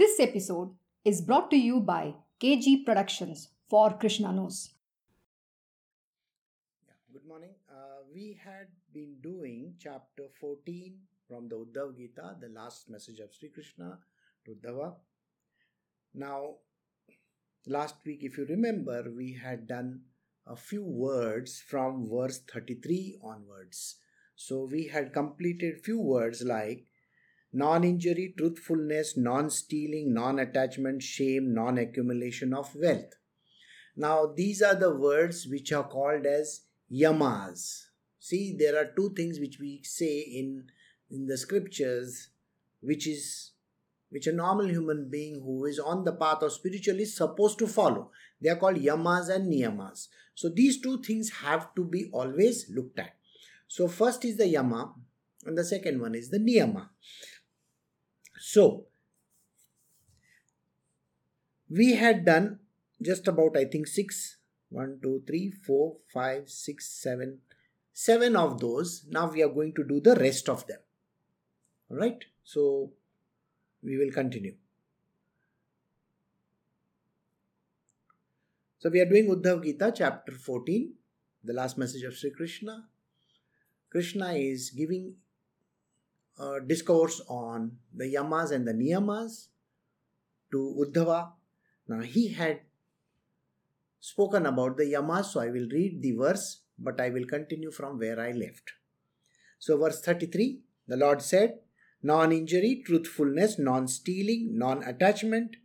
[0.00, 0.70] This episode
[1.04, 4.70] is brought to you by KG Productions for Krishna Knows.
[6.86, 7.50] Yeah, good morning.
[7.70, 10.94] Uh, we had been doing chapter 14
[11.28, 13.98] from the Uddhav Gita, the last message of Sri Krishna
[14.46, 14.94] to Uddhava.
[16.14, 16.54] Now,
[17.66, 20.00] last week, if you remember, we had done
[20.46, 23.96] a few words from verse 33 onwards.
[24.34, 26.86] So we had completed few words like
[27.52, 33.14] non injury, truthfulness, non stealing, non attachment, shame, non accumulation of wealth.
[33.96, 37.86] Now, these are the words which are called as yamas.
[38.18, 40.66] See, there are two things which we say in,
[41.10, 42.30] in the scriptures,
[42.80, 43.52] which is
[44.10, 47.68] which a normal human being who is on the path of spiritual is supposed to
[47.68, 48.10] follow.
[48.40, 50.08] They are called yamas and niyamas.
[50.34, 53.14] So these two things have to be always looked at.
[53.68, 54.94] So first is the yama
[55.46, 56.88] and the second one is the niyama.
[58.40, 58.86] So,
[61.68, 62.60] we had done
[63.02, 64.38] just about, I think, six,
[64.70, 67.40] one, two, three, four, five, six, seven,
[67.92, 69.04] seven of those.
[69.10, 70.78] Now we are going to do the rest of them.
[71.90, 72.24] All right.
[72.42, 72.92] So,
[73.82, 74.54] we will continue.
[78.78, 80.94] So, we are doing Uddhav Gita, chapter 14,
[81.44, 82.88] the last message of Sri Krishna.
[83.90, 85.16] Krishna is giving
[86.40, 89.48] uh, discourse on the yamas and the niyamas
[90.50, 91.32] to Uddhava.
[91.88, 92.60] Now he had
[94.00, 97.98] spoken about the yamas, so I will read the verse, but I will continue from
[97.98, 98.72] where I left.
[99.58, 101.60] So, verse 33 the Lord said,
[102.02, 105.56] Non injury, truthfulness, non stealing, non attachment,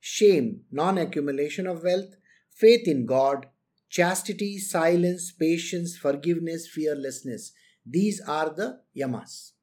[0.00, 2.16] shame, non accumulation of wealth,
[2.50, 3.46] faith in God,
[3.88, 7.52] chastity, silence, patience, forgiveness, fearlessness.
[7.86, 9.53] These are the yamas.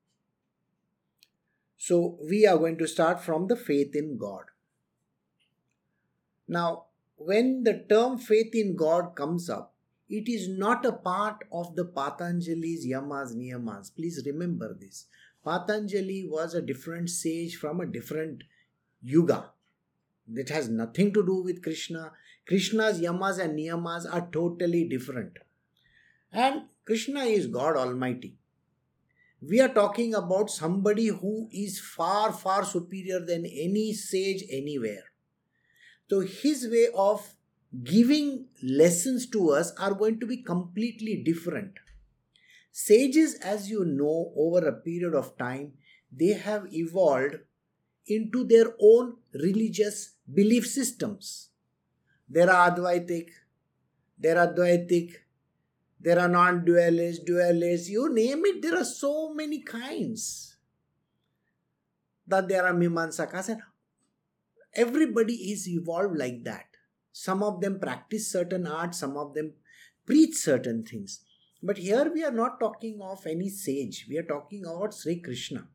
[1.84, 4.44] So we are going to start from the faith in God.
[6.48, 6.84] Now,
[7.16, 9.74] when the term faith in God comes up,
[10.08, 13.96] it is not a part of the Patanjali's Yamas Niyamas.
[13.96, 15.08] Please remember this.
[15.44, 18.44] Patanjali was a different sage from a different
[19.02, 19.50] yuga.
[20.32, 22.12] It has nothing to do with Krishna.
[22.48, 25.40] Krishna's Yamas and Niyamas are totally different.
[26.32, 28.38] And Krishna is God Almighty
[29.42, 35.04] we are talking about somebody who is far, far superior than any sage anywhere.
[36.10, 37.34] So, his way of
[37.84, 41.74] giving lessons to us are going to be completely different.
[42.72, 45.74] Sages, as you know, over a period of time,
[46.12, 47.36] they have evolved
[48.06, 51.50] into their own religious belief systems.
[52.30, 53.30] There are Advaitic,
[54.18, 55.14] there are Dvaitic,
[56.04, 60.58] there are non dualists, dualists, you name it, there are so many kinds.
[62.28, 63.62] That there are Mimamsakas, and
[64.74, 66.66] everybody is evolved like that.
[67.12, 69.54] Some of them practice certain arts, some of them
[70.06, 71.22] preach certain things.
[71.62, 75.68] But here we are not talking of any sage, we are talking about Sri Krishna.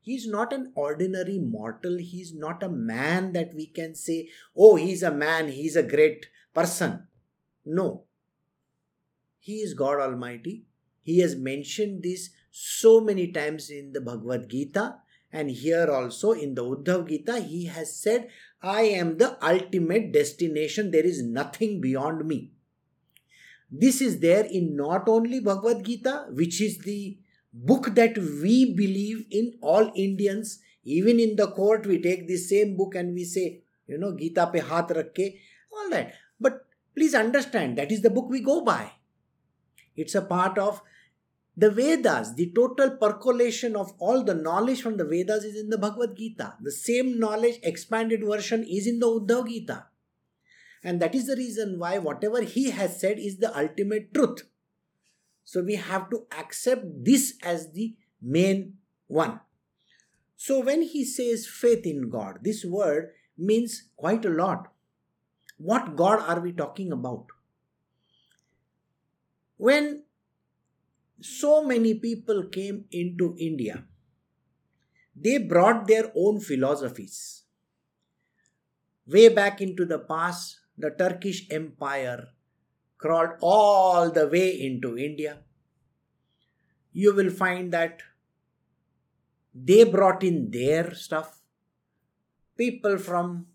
[0.00, 4.28] He is not an ordinary mortal, he is not a man that we can say,
[4.56, 7.08] oh, he's a man, he's a great person.
[7.64, 8.05] No,
[9.46, 10.64] he is God Almighty.
[11.02, 14.96] He has mentioned this so many times in the Bhagavad Gita
[15.32, 18.28] and here also in the Uddhav Gita, he has said,
[18.60, 20.90] I am the ultimate destination.
[20.90, 22.50] There is nothing beyond me.
[23.70, 27.18] This is there in not only Bhagavad Gita, which is the
[27.52, 30.58] book that we believe in all Indians.
[30.82, 34.50] Even in the court, we take the same book and we say, you know, Gita
[34.52, 35.38] pe haath rakke,
[35.72, 36.14] all that.
[36.40, 38.90] But please understand, that is the book we go by.
[39.96, 40.82] It's a part of
[41.56, 42.34] the Vedas.
[42.34, 46.54] The total percolation of all the knowledge from the Vedas is in the Bhagavad Gita.
[46.60, 49.86] The same knowledge, expanded version, is in the Uddhav Gita.
[50.84, 54.42] And that is the reason why whatever he has said is the ultimate truth.
[55.44, 58.74] So we have to accept this as the main
[59.06, 59.40] one.
[60.36, 64.72] So when he says faith in God, this word means quite a lot.
[65.56, 67.26] What God are we talking about?
[69.56, 70.02] When
[71.20, 73.84] so many people came into India,
[75.14, 77.44] they brought their own philosophies.
[79.06, 82.28] Way back into the past, the Turkish Empire
[82.98, 85.38] crawled all the way into India.
[86.92, 88.02] You will find that
[89.54, 91.40] they brought in their stuff.
[92.58, 93.46] People from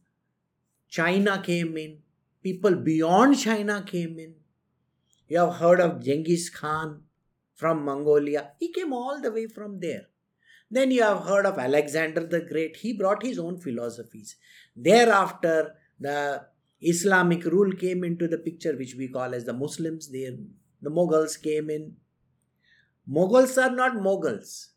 [0.87, 1.99] China came in,
[2.41, 4.40] people beyond China came in.
[5.31, 7.03] You have heard of Genghis Khan
[7.55, 8.51] from Mongolia.
[8.59, 10.07] He came all the way from there.
[10.69, 12.75] Then you have heard of Alexander the Great.
[12.75, 14.35] He brought his own philosophies.
[14.75, 16.47] Thereafter, the
[16.81, 20.11] Islamic rule came into the picture, which we call as the Muslims.
[20.11, 20.35] There,
[20.81, 21.95] the Mughals came in.
[23.09, 24.71] Mughals are not Mughals.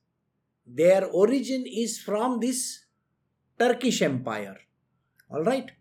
[0.65, 2.85] Their origin is from this
[3.59, 4.59] Turkish Empire.
[5.29, 5.73] All right.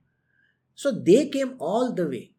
[0.73, 2.32] So they came all the way.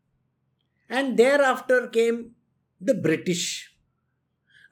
[0.88, 2.34] And thereafter came
[2.80, 3.74] the British.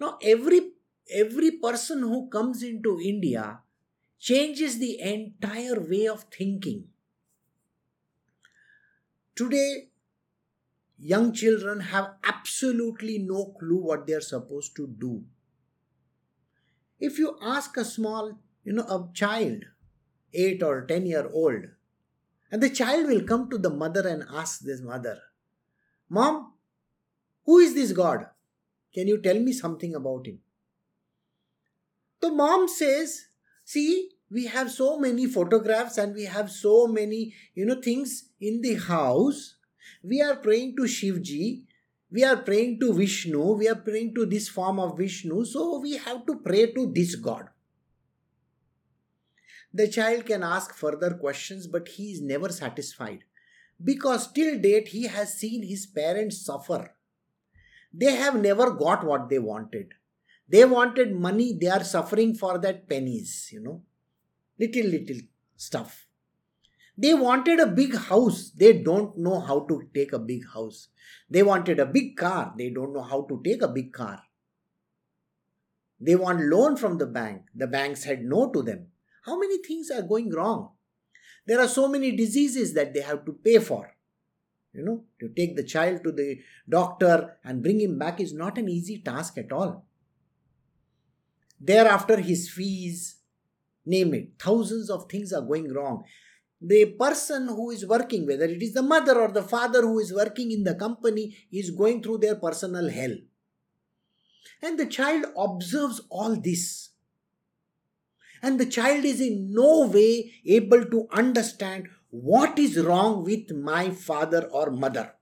[0.00, 0.72] Now, every
[1.10, 3.60] every person who comes into India
[4.18, 6.84] changes the entire way of thinking.
[9.34, 9.90] Today,
[10.98, 15.24] young children have absolutely no clue what they are supposed to do.
[17.00, 19.64] If you ask a small, you know, a child,
[20.32, 21.64] 8 or 10 year old,
[22.50, 25.18] and the child will come to the mother and ask this mother,
[26.14, 26.52] Mom,
[27.46, 28.26] who is this God?
[28.94, 30.40] Can you tell me something about him?
[32.20, 33.28] The mom says,
[33.64, 38.60] See, we have so many photographs and we have so many, you know, things in
[38.60, 39.54] the house.
[40.02, 41.64] We are praying to Shivji.
[42.10, 43.54] We are praying to Vishnu.
[43.54, 45.46] We are praying to this form of Vishnu.
[45.46, 47.48] So we have to pray to this God.
[49.72, 53.24] The child can ask further questions, but he is never satisfied
[53.84, 56.94] because till date he has seen his parents suffer.
[57.92, 59.94] They have never got what they wanted.
[60.48, 63.82] They wanted money, they are suffering for that pennies, you know,
[64.58, 65.22] little, little
[65.56, 66.06] stuff.
[66.96, 70.88] They wanted a big house, they don't know how to take a big house.
[71.30, 74.22] They wanted a big car, they don't know how to take a big car.
[75.98, 78.88] They want loan from the bank, the bank said no to them.
[79.24, 80.71] How many things are going wrong?
[81.46, 83.94] There are so many diseases that they have to pay for.
[84.72, 88.56] You know, to take the child to the doctor and bring him back is not
[88.56, 89.84] an easy task at all.
[91.60, 93.16] Thereafter, his fees,
[93.84, 96.04] name it, thousands of things are going wrong.
[96.60, 100.12] The person who is working, whether it is the mother or the father who is
[100.12, 103.14] working in the company, is going through their personal hell.
[104.62, 106.90] And the child observes all this.
[108.42, 113.90] And the child is in no way able to understand what is wrong with my
[113.90, 115.14] father or mother.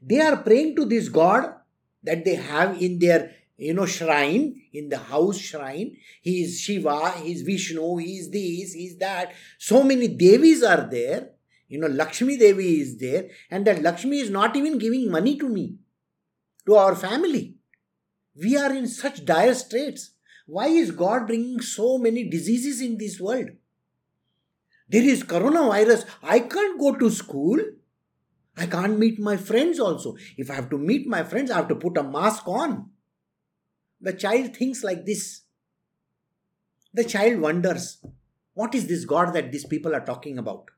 [0.00, 1.54] They are praying to this God
[2.02, 5.96] that they have in their you know, shrine, in the house shrine.
[6.20, 9.32] He is Shiva, he is Vishnu, he is this, he is that.
[9.58, 11.30] So many Devis are there.
[11.68, 15.48] You know, Lakshmi Devi is there, and that Lakshmi is not even giving money to
[15.48, 15.76] me,
[16.66, 17.56] to our family.
[18.36, 20.10] We are in such dire straits.
[20.46, 23.50] Why is God bringing so many diseases in this world?
[24.88, 26.04] There is coronavirus.
[26.22, 27.58] I can't go to school.
[28.56, 30.16] I can't meet my friends also.
[30.36, 32.90] If I have to meet my friends, I have to put a mask on.
[34.00, 35.42] The child thinks like this.
[36.92, 38.04] The child wonders,
[38.52, 40.70] what is this God that these people are talking about?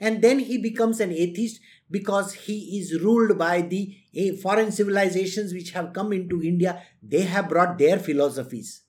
[0.00, 1.60] And then he becomes an atheist
[1.90, 6.82] because he is ruled by the eh, foreign civilizations which have come into India.
[7.02, 8.82] They have brought their philosophies.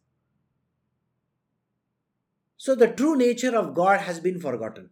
[2.57, 4.89] So the true nature of God has been forgotten.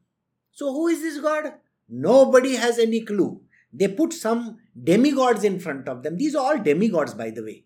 [0.51, 1.53] So who is this God?
[1.89, 3.41] Nobody has any clue.
[3.71, 6.17] They put some demigods in front of them.
[6.17, 7.65] These are all demigods, by the way.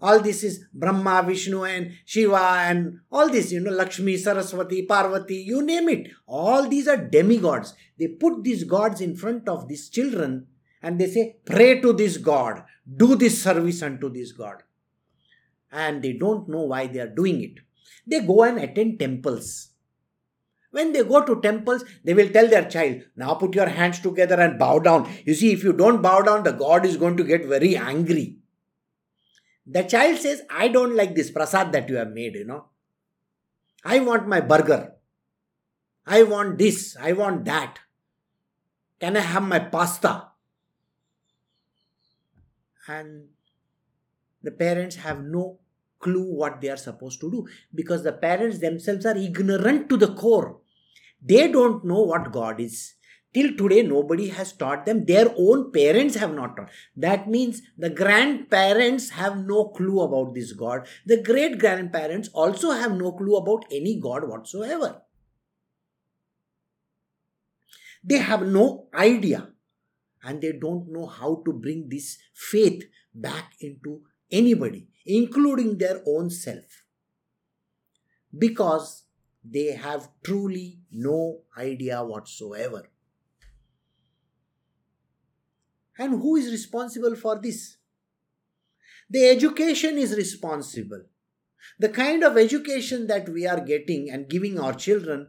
[0.00, 5.36] All this is Brahma, Vishnu, and Shiva, and all this, you know, Lakshmi, Saraswati, Parvati,
[5.36, 6.08] you name it.
[6.26, 7.74] All these are demigods.
[7.98, 10.46] They put these gods in front of these children
[10.82, 12.62] and they say, Pray to this God,
[12.96, 14.62] do this service unto this God.
[15.72, 17.58] And they don't know why they are doing it.
[18.06, 19.70] They go and attend temples.
[20.70, 24.40] When they go to temples, they will tell their child, Now put your hands together
[24.40, 25.10] and bow down.
[25.24, 28.36] You see, if you don't bow down, the God is going to get very angry.
[29.70, 32.64] The child says, I don't like this prasad that you have made, you know.
[33.84, 34.94] I want my burger.
[36.06, 36.96] I want this.
[36.98, 37.78] I want that.
[38.98, 40.28] Can I have my pasta?
[42.88, 43.28] And
[44.42, 45.58] the parents have no
[46.00, 50.14] clue what they are supposed to do because the parents themselves are ignorant to the
[50.14, 50.60] core.
[51.20, 52.94] They don't know what God is.
[53.34, 55.04] Till today, nobody has taught them.
[55.04, 56.70] Their own parents have not taught.
[56.96, 60.86] That means the grandparents have no clue about this God.
[61.04, 65.02] The great grandparents also have no clue about any God whatsoever.
[68.02, 69.50] They have no idea
[70.22, 76.30] and they don't know how to bring this faith back into anybody, including their own
[76.30, 76.84] self.
[78.36, 79.04] Because
[79.44, 82.88] they have truly no idea whatsoever.
[85.98, 87.76] And who is responsible for this?
[89.10, 91.02] The education is responsible.
[91.78, 95.28] The kind of education that we are getting and giving our children,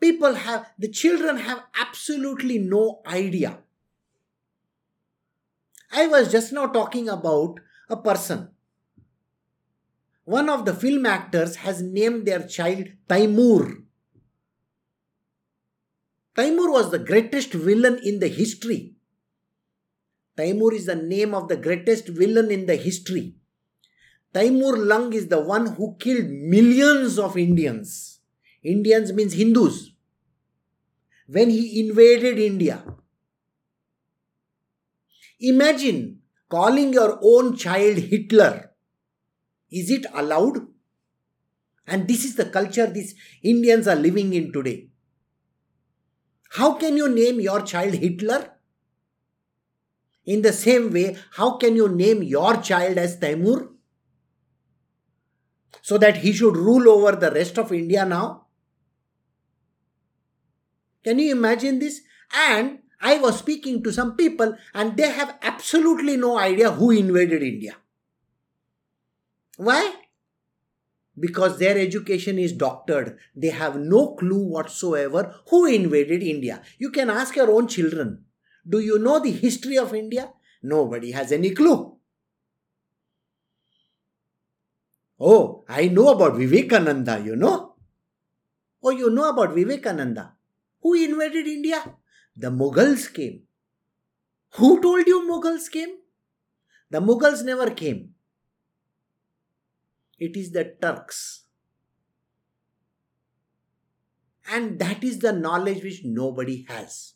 [0.00, 3.58] people have, the children have absolutely no idea.
[5.90, 7.60] I was just now talking about
[7.90, 8.50] a person.
[10.24, 13.82] One of the film actors has named their child Taimur.
[16.36, 18.94] Taimur was the greatest villain in the history.
[20.36, 23.34] Taimur is the name of the greatest villain in the history.
[24.34, 28.20] Taimur Lung is the one who killed millions of Indians.
[28.62, 29.92] Indians means Hindus.
[31.26, 32.82] When he invaded India.
[35.40, 38.70] Imagine calling your own child Hitler.
[39.70, 40.66] Is it allowed?
[41.86, 44.88] And this is the culture these Indians are living in today.
[46.50, 48.52] How can you name your child Hitler?
[50.24, 53.68] In the same way, how can you name your child as Taimur?
[55.80, 58.46] So that he should rule over the rest of India now?
[61.04, 62.02] Can you imagine this?
[62.32, 67.42] And I was speaking to some people and they have absolutely no idea who invaded
[67.42, 67.76] India.
[69.56, 70.02] Why?
[71.18, 73.18] because their education is doctored.
[73.36, 76.62] They have no clue whatsoever who invaded India.
[76.78, 78.24] You can ask your own children
[78.68, 80.32] Do you know the history of India?
[80.62, 81.96] Nobody has any clue.
[85.20, 87.74] Oh, I know about Vivekananda, you know?
[88.82, 90.32] Oh, you know about Vivekananda.
[90.82, 91.82] Who invaded India?
[92.36, 93.42] The Mughals came.
[94.54, 95.96] Who told you Mughals came?
[96.90, 98.12] The Mughals never came
[100.22, 101.44] it is the Turks.
[104.48, 107.14] And that is the knowledge which nobody has.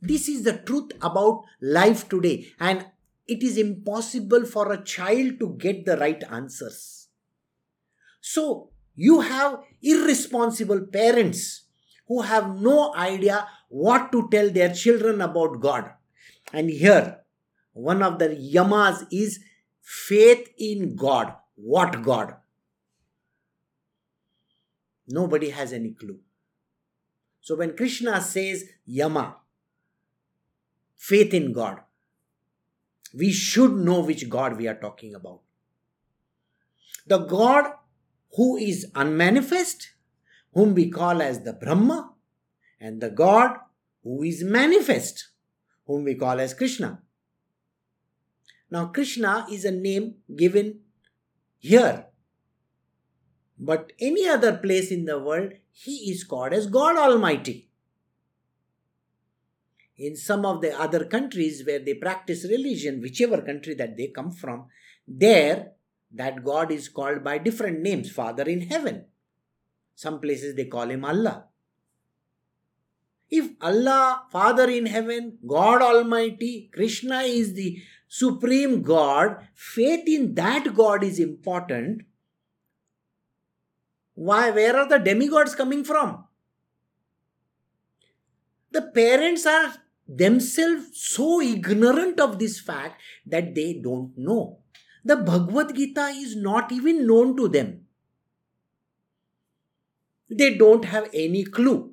[0.00, 2.86] This is the truth about life today, and
[3.26, 7.08] it is impossible for a child to get the right answers.
[8.20, 11.64] So, you have irresponsible parents
[12.06, 15.92] who have no idea what to tell their children about God.
[16.52, 17.20] And here,
[17.72, 19.40] one of the yamas is
[19.80, 21.34] faith in God.
[21.54, 22.34] What God?
[25.06, 26.18] Nobody has any clue.
[27.40, 29.36] So when Krishna says Yama,
[30.98, 31.78] faith in God,
[33.14, 35.40] we should know which God we are talking about.
[37.06, 37.72] The God
[38.34, 39.92] who is unmanifest,
[40.52, 42.12] whom we call as the Brahma,
[42.78, 43.56] and the God
[44.02, 45.28] who is manifest,
[45.86, 47.00] whom we call as Krishna.
[48.70, 50.80] Now, Krishna is a name given
[51.58, 52.06] here.
[53.58, 57.67] But any other place in the world, he is called as God Almighty.
[59.98, 64.30] In some of the other countries where they practice religion, whichever country that they come
[64.30, 64.66] from,
[65.06, 65.72] there
[66.12, 69.06] that God is called by different names Father in heaven.
[69.94, 71.46] Some places they call him Allah.
[73.30, 80.74] If Allah, Father in heaven, God Almighty, Krishna is the supreme God, faith in that
[80.74, 82.02] God is important.
[84.14, 84.50] Why?
[84.50, 86.24] Where are the demigods coming from?
[88.70, 89.74] The parents are
[90.08, 94.58] themselves so ignorant of this fact that they don't know.
[95.04, 97.86] The Bhagavad Gita is not even known to them.
[100.30, 101.92] They don't have any clue.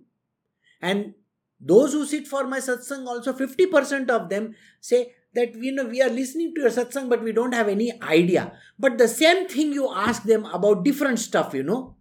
[0.81, 1.13] And
[1.59, 6.01] those who sit for my satsang, also 50% of them say, that you know we
[6.01, 9.73] are listening to your satsang but we don't have any idea but the same thing
[9.73, 11.95] you ask them about different stuff you know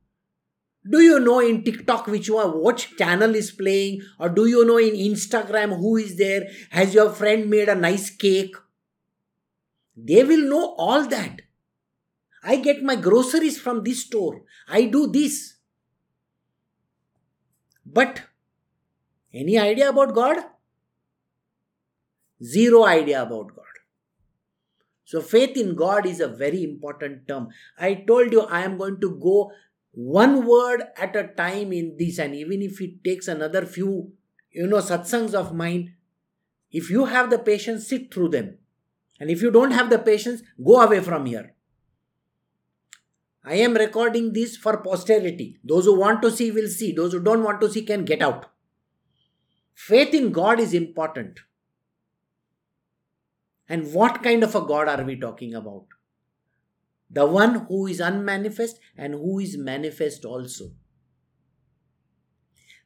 [0.88, 4.02] do you know in tiktok which one which channel is playing?
[4.18, 6.48] Or do you know in instagram who is there?
[6.70, 8.54] Has your friend made a nice cake?
[9.96, 11.42] They will know all that.
[12.42, 14.42] I get my groceries from this store.
[14.68, 15.54] I do this.
[17.86, 18.22] But
[19.32, 20.44] any idea about god?
[22.42, 23.64] Zero idea about God.
[25.04, 27.48] So, faith in God is a very important term.
[27.78, 29.52] I told you I am going to go
[29.94, 34.12] one word at a time in this, and even if it takes another few,
[34.50, 35.94] you know, satsangs of mine,
[36.70, 38.58] if you have the patience, sit through them.
[39.20, 41.54] And if you don't have the patience, go away from here.
[43.44, 45.58] I am recording this for posterity.
[45.62, 46.92] Those who want to see will see.
[46.92, 48.46] Those who don't want to see can get out.
[49.74, 51.40] Faith in God is important.
[53.68, 55.86] And what kind of a God are we talking about?
[57.14, 60.72] The one who is unmanifest and who is manifest also.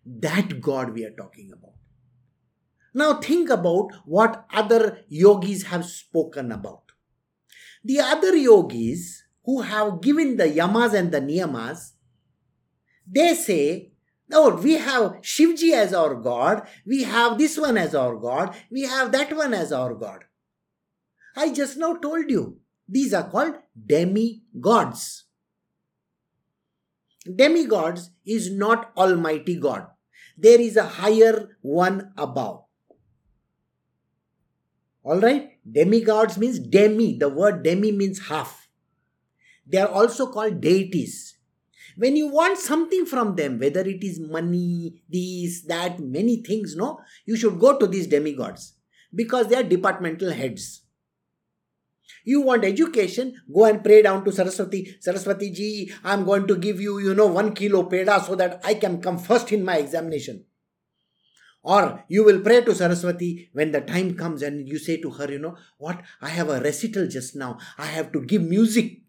[0.05, 1.73] That God we are talking about.
[2.95, 6.93] Now think about what other yogis have spoken about.
[7.83, 11.93] The other yogis who have given the yamas and the niyamas,
[13.11, 13.93] they say,
[14.29, 18.83] no, we have Shivji as our God, we have this one as our God, we
[18.83, 20.25] have that one as our God.
[21.35, 22.59] I just now told you,
[22.89, 23.55] these are called
[23.87, 25.25] demigods.
[27.37, 29.87] Demigods is not Almighty God.
[30.37, 32.65] There is a higher one above.
[35.05, 35.59] Alright?
[35.71, 37.19] Demigods means demi.
[37.19, 38.69] The word demi means half.
[39.67, 41.37] They are also called deities.
[41.97, 47.01] When you want something from them, whether it is money, this, that, many things, no,
[47.27, 48.75] you should go to these demigods
[49.15, 50.83] because they are departmental heads.
[52.25, 54.97] You want education, go and pray down to Saraswati.
[55.01, 58.75] Saraswati ji, I'm going to give you, you know, one kilo peda so that I
[58.75, 60.45] can come first in my examination.
[61.63, 65.31] Or you will pray to Saraswati when the time comes and you say to her,
[65.31, 66.03] you know, what?
[66.23, 67.59] I have a recital just now.
[67.77, 69.03] I have to give music.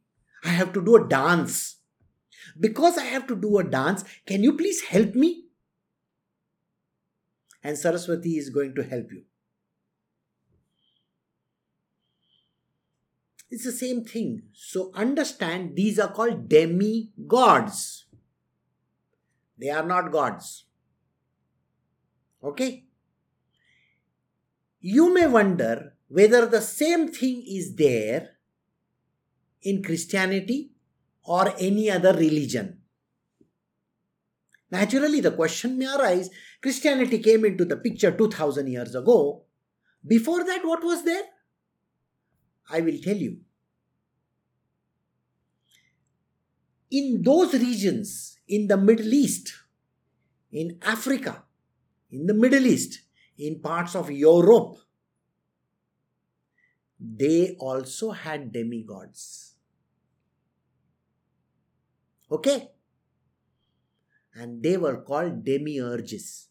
[0.43, 1.77] I have to do a dance.
[2.59, 5.45] Because I have to do a dance, can you please help me?
[7.63, 9.23] And Saraswati is going to help you.
[13.49, 14.43] It's the same thing.
[14.53, 18.05] So understand these are called demi-gods.
[19.57, 20.65] They are not gods.
[22.43, 22.85] Okay?
[24.79, 28.29] You may wonder whether the same thing is there
[29.61, 30.71] in Christianity
[31.23, 32.77] or any other religion.
[34.71, 36.29] Naturally, the question may arise
[36.61, 39.43] Christianity came into the picture 2000 years ago.
[40.05, 41.23] Before that, what was there?
[42.69, 43.37] I will tell you.
[46.91, 49.53] In those regions, in the Middle East,
[50.51, 51.43] in Africa,
[52.11, 53.01] in the Middle East,
[53.37, 54.77] in parts of Europe,
[56.99, 59.55] they also had demigods.
[62.31, 62.71] Okay?
[64.33, 66.47] And they were called demiurges.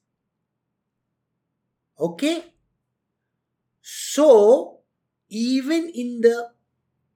[1.99, 2.45] Okay?
[3.83, 4.78] So,
[5.29, 6.51] even in the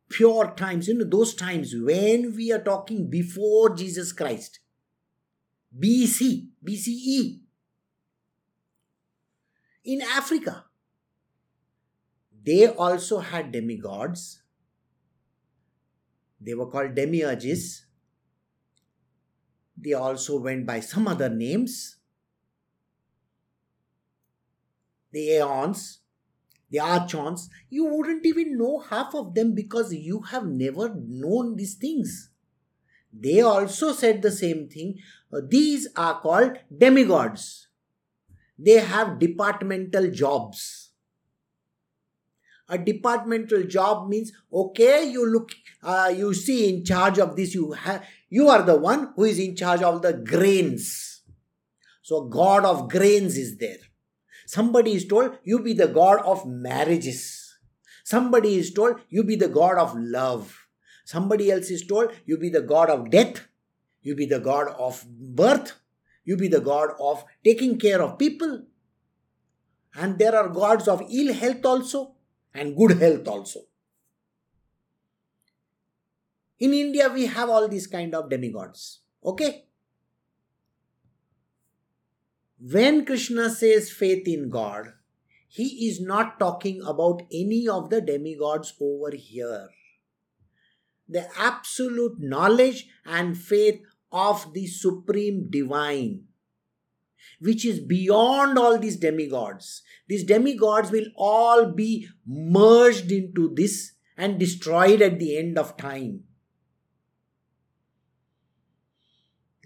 [0.08, 4.60] pure times, you know, those times when we are talking before Jesus Christ,
[5.78, 7.40] BC, BCE,
[9.84, 10.66] in Africa,
[12.44, 14.42] they also had demigods.
[16.40, 17.82] They were called demiurges.
[19.76, 21.96] They also went by some other names.
[25.12, 26.01] The aeons,
[26.72, 31.74] the archons, you wouldn't even know half of them because you have never known these
[31.74, 32.30] things.
[33.12, 34.98] They also said the same thing.
[35.30, 37.68] Uh, these are called demigods.
[38.58, 40.92] They have departmental jobs.
[42.70, 45.50] A departmental job means okay, you look,
[45.82, 47.54] uh, you see in charge of this.
[47.54, 51.20] You have, you are the one who is in charge of the grains.
[52.00, 53.91] So God of grains is there
[54.52, 57.56] Somebody is told, you be the God of marriages.
[58.04, 60.66] Somebody is told, you be the God of love.
[61.06, 63.48] Somebody else is told, you be the God of death.
[64.02, 65.72] You be the God of birth.
[66.26, 68.66] You be the God of taking care of people.
[69.94, 72.16] And there are gods of ill health also
[72.52, 73.60] and good health also.
[76.58, 79.00] In India, we have all these kind of demigods.
[79.24, 79.64] Okay?
[82.64, 84.92] When Krishna says faith in God,
[85.48, 89.68] he is not talking about any of the demigods over here.
[91.08, 96.26] The absolute knowledge and faith of the supreme divine,
[97.40, 99.82] which is beyond all these demigods.
[100.06, 106.24] These demigods will all be merged into this and destroyed at the end of time.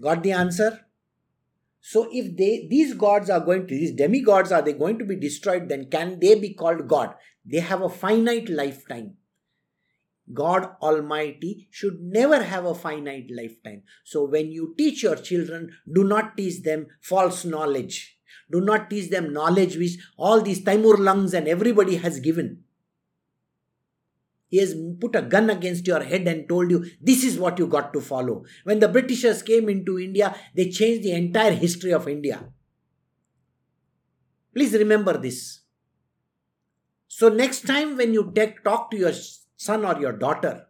[0.00, 0.85] Got the answer?
[1.88, 5.14] So if they these gods are going to these demigods are they going to be
[5.14, 7.14] destroyed, then can they be called God?
[7.44, 9.14] They have a finite lifetime.
[10.34, 13.84] God Almighty should never have a finite lifetime.
[14.04, 18.18] So when you teach your children, do not teach them false knowledge.
[18.50, 22.64] Do not teach them knowledge which all these Taimur lungs and everybody has given.
[24.48, 27.66] He has put a gun against your head and told you this is what you
[27.66, 28.44] got to follow.
[28.64, 32.44] When the Britishers came into India, they changed the entire history of India.
[34.54, 35.60] Please remember this.
[37.08, 39.12] So, next time when you take, talk to your
[39.56, 40.66] son or your daughter,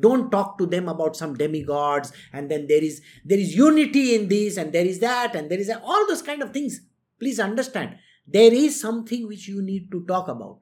[0.00, 4.28] don't talk to them about some demigods and then there is there is unity in
[4.28, 6.82] this and there is that and there is that, all those kind of things
[7.18, 10.60] please understand there is something which you need to talk about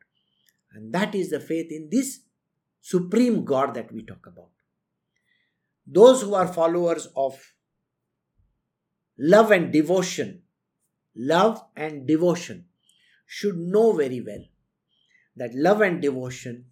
[0.77, 2.21] and that is the faith in this
[2.81, 4.51] supreme God that we talk about.
[5.87, 7.35] those who are followers of
[9.33, 10.43] love and devotion,
[11.33, 12.65] love and devotion
[13.25, 14.45] should know very well
[15.37, 16.65] that love and devotion,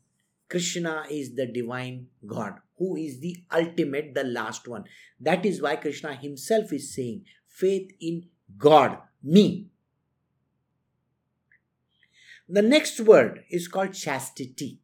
[0.49, 4.85] Krishna is the divine God, who is the ultimate, the last one.
[5.21, 9.69] That is why Krishna himself is saying, faith in God, me.
[12.49, 14.81] The next word is called chastity.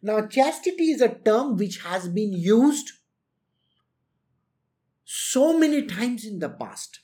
[0.00, 2.92] Now, chastity is a term which has been used
[5.04, 7.00] so many times in the past.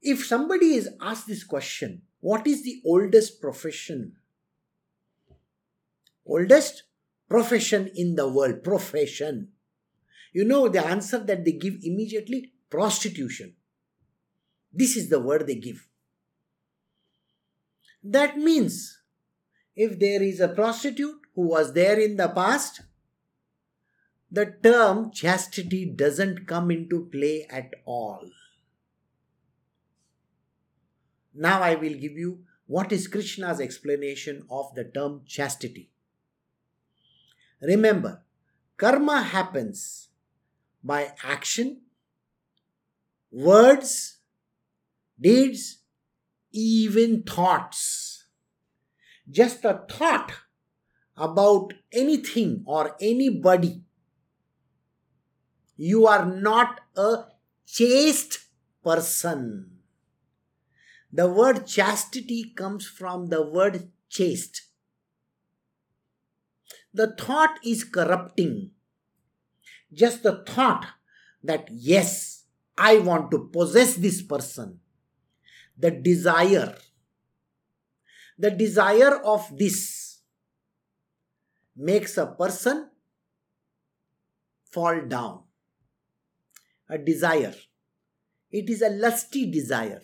[0.00, 4.16] If somebody is asked this question, what is the oldest profession?
[6.24, 6.84] Oldest
[7.28, 8.62] profession in the world.
[8.62, 9.48] Profession.
[10.32, 12.52] You know the answer that they give immediately?
[12.70, 13.54] Prostitution.
[14.72, 15.87] This is the word they give.
[18.02, 18.98] That means
[19.76, 22.82] if there is a prostitute who was there in the past,
[24.30, 28.28] the term chastity doesn't come into play at all.
[31.34, 35.90] Now I will give you what is Krishna's explanation of the term chastity.
[37.60, 38.22] Remember,
[38.76, 40.08] karma happens
[40.84, 41.82] by action,
[43.30, 44.18] words,
[45.20, 45.77] deeds,
[46.52, 48.26] even thoughts.
[49.30, 50.32] Just a thought
[51.16, 53.82] about anything or anybody.
[55.76, 57.24] You are not a
[57.66, 58.40] chaste
[58.82, 59.78] person.
[61.12, 64.62] The word chastity comes from the word chaste.
[66.92, 68.70] The thought is corrupting.
[69.92, 70.86] Just the thought
[71.42, 72.44] that, yes,
[72.76, 74.80] I want to possess this person.
[75.78, 76.76] The desire.
[78.38, 80.20] The desire of this
[81.76, 82.90] makes a person
[84.70, 85.42] fall down.
[86.88, 87.54] A desire.
[88.50, 90.02] It is a lusty desire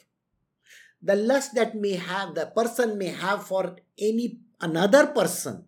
[1.04, 5.64] the lust that may have the person may have for any another person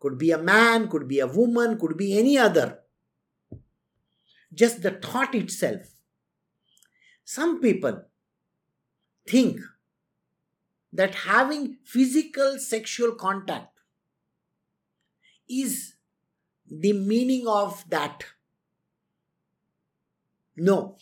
[0.00, 2.80] could be a man could be a woman could be any other
[4.52, 5.94] just the thought itself
[7.24, 8.02] some people
[9.26, 9.60] think
[10.92, 13.78] that having physical sexual contact
[15.48, 15.94] is
[16.70, 18.24] the meaning of that.
[20.56, 20.96] No.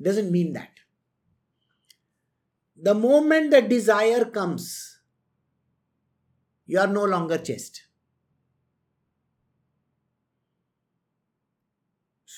[0.00, 0.70] Doesn't mean that.
[2.80, 5.00] The moment the desire comes,
[6.66, 7.87] you are no longer chaste.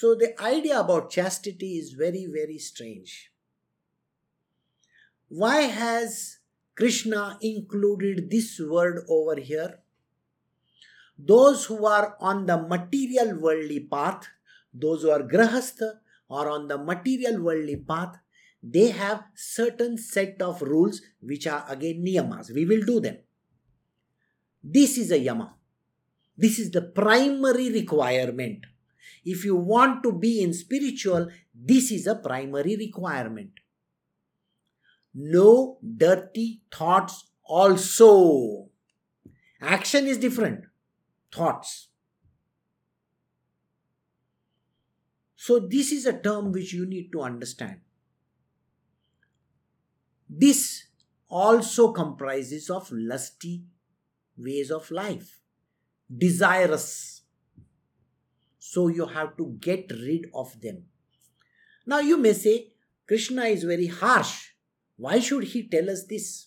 [0.00, 3.30] So, the idea about chastity is very, very strange.
[5.28, 6.38] Why has
[6.74, 9.80] Krishna included this word over here?
[11.18, 14.26] Those who are on the material worldly path,
[14.72, 15.98] those who are grahastha
[16.30, 18.16] or on the material worldly path,
[18.62, 23.16] they have certain set of rules which are again niyamas we will do them
[24.62, 25.54] this is a yama
[26.36, 28.66] this is the primary requirement
[29.24, 33.50] if you want to be in spiritual this is a primary requirement.
[35.14, 38.68] No dirty thoughts also.
[39.60, 40.64] Action is different.
[41.32, 41.88] Thoughts.
[45.36, 47.80] So this is a term which you need to understand.
[50.28, 50.84] This
[51.28, 53.64] also comprises of lusty
[54.36, 55.40] ways of life,
[56.14, 57.19] desirous.
[58.70, 60.84] So you have to get rid of them.
[61.84, 62.68] Now you may say,
[63.08, 64.50] Krishna is very harsh.
[64.96, 66.46] Why should he tell us this?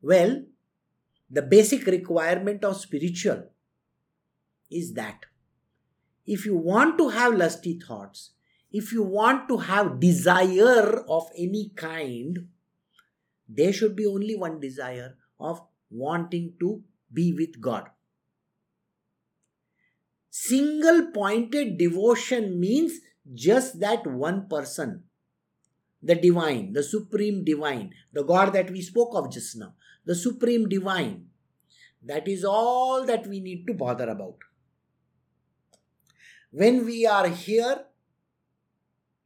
[0.00, 0.44] Well,
[1.28, 3.48] the basic requirement of spiritual
[4.70, 5.26] is that
[6.24, 8.30] if you want to have lusty thoughts,
[8.70, 12.46] if you want to have desire of any kind,
[13.48, 17.90] there should be only one desire of wanting to be with God.
[20.34, 23.00] Single pointed devotion means
[23.34, 25.04] just that one person,
[26.02, 29.74] the divine, the supreme divine, the God that we spoke of just now,
[30.06, 31.26] the supreme divine.
[32.02, 34.36] That is all that we need to bother about.
[36.50, 37.84] When we are here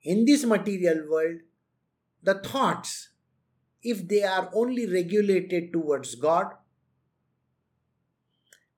[0.03, 1.39] in this material world,
[2.21, 3.11] the thoughts,
[3.81, 6.47] if they are only regulated towards God,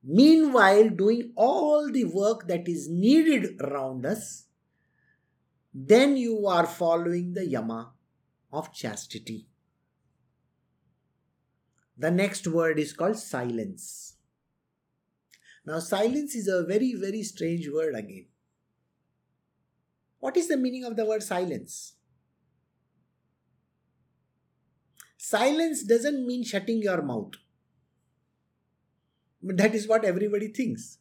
[0.02, 4.46] meanwhile doing all the work that is needed around us,
[5.74, 7.92] then you are following the yama
[8.52, 9.46] of chastity.
[11.96, 14.16] The next word is called silence.
[15.66, 18.26] Now, silence is a very, very strange word again.
[20.20, 21.94] What is the meaning of the word silence?
[25.16, 27.34] Silence doesn't mean shutting your mouth.
[29.42, 30.98] That is what everybody thinks.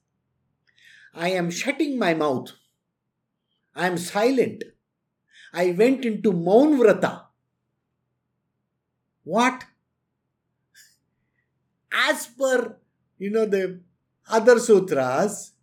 [1.14, 2.52] I am shutting my mouth.
[3.76, 4.64] I am silent.
[5.54, 7.24] I went into Maun Vrata.
[9.24, 9.66] What?
[11.92, 12.78] As per,
[13.18, 13.82] you know, the
[14.30, 15.54] other sutras,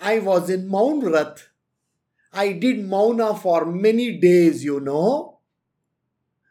[0.00, 1.42] I was in Maun Vrat.
[2.32, 5.38] I did Mauna for many days, you know.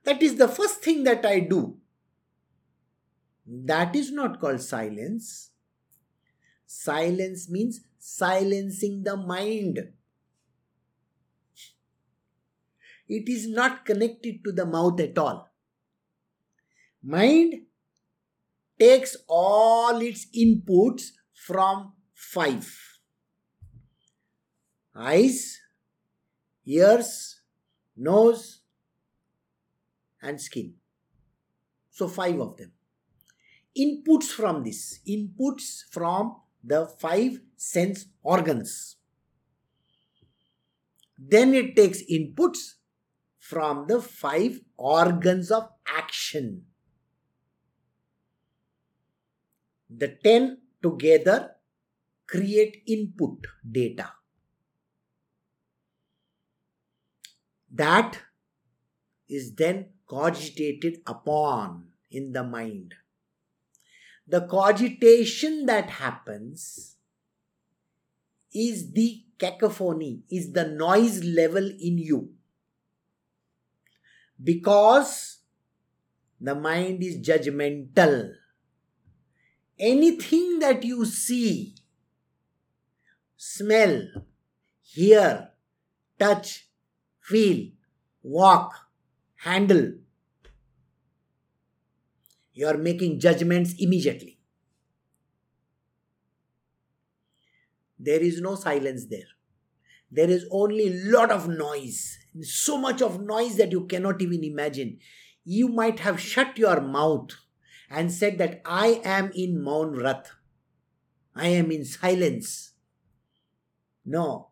[0.03, 1.77] That is the first thing that I do.
[3.45, 5.51] That is not called silence.
[6.65, 9.79] Silence means silencing the mind.
[13.07, 15.51] It is not connected to the mouth at all.
[17.03, 17.65] Mind
[18.79, 22.95] takes all its inputs from five
[24.95, 25.59] eyes,
[26.65, 27.41] ears,
[27.95, 28.61] nose,
[30.21, 30.73] and skin.
[31.91, 32.74] So, five of them.
[33.77, 38.95] Inputs from this, inputs from the five sense organs.
[41.17, 42.75] Then it takes inputs
[43.39, 46.65] from the five organs of action.
[49.89, 51.51] The 10 together
[52.27, 54.11] create input data.
[57.71, 58.19] That
[59.29, 62.95] is then cogitated upon in the mind.
[64.27, 66.95] The cogitation that happens
[68.53, 72.29] is the cacophony, is the noise level in you.
[74.41, 75.39] Because
[76.41, 78.33] the mind is judgmental
[79.79, 81.75] anything that you see,
[83.35, 84.07] smell,
[84.81, 85.49] hear,
[86.19, 86.69] touch,
[87.19, 87.69] feel,
[88.23, 88.73] walk,
[89.37, 89.93] handle,
[92.55, 94.39] you are making judgments immediately.
[97.99, 99.27] There is no silence there.
[100.09, 102.17] There is only lot of noise.
[102.41, 104.99] So much of noise that you cannot even imagine.
[105.43, 107.31] You might have shut your mouth
[107.89, 110.27] and said that I am in Maun Vrat.
[111.35, 112.71] I am in silence.
[114.05, 114.51] No.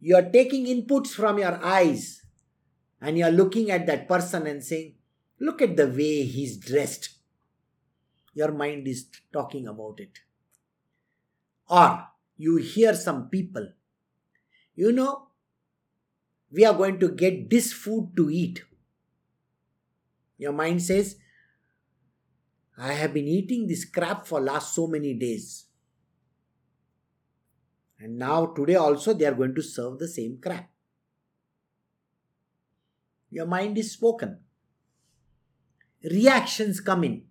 [0.00, 2.22] You are taking inputs from your eyes
[3.02, 4.94] and you are looking at that person and saying,
[5.40, 7.17] Look at the way he's dressed.
[8.38, 10.20] Your mind is talking about it.
[11.68, 13.66] Or you hear some people,
[14.76, 15.30] you know,
[16.52, 18.62] we are going to get this food to eat.
[20.36, 21.16] Your mind says,
[22.78, 25.66] I have been eating this crap for last so many days.
[27.98, 30.70] And now today also they are going to serve the same crap.
[33.30, 34.38] Your mind is spoken.
[36.04, 37.27] Reactions come in.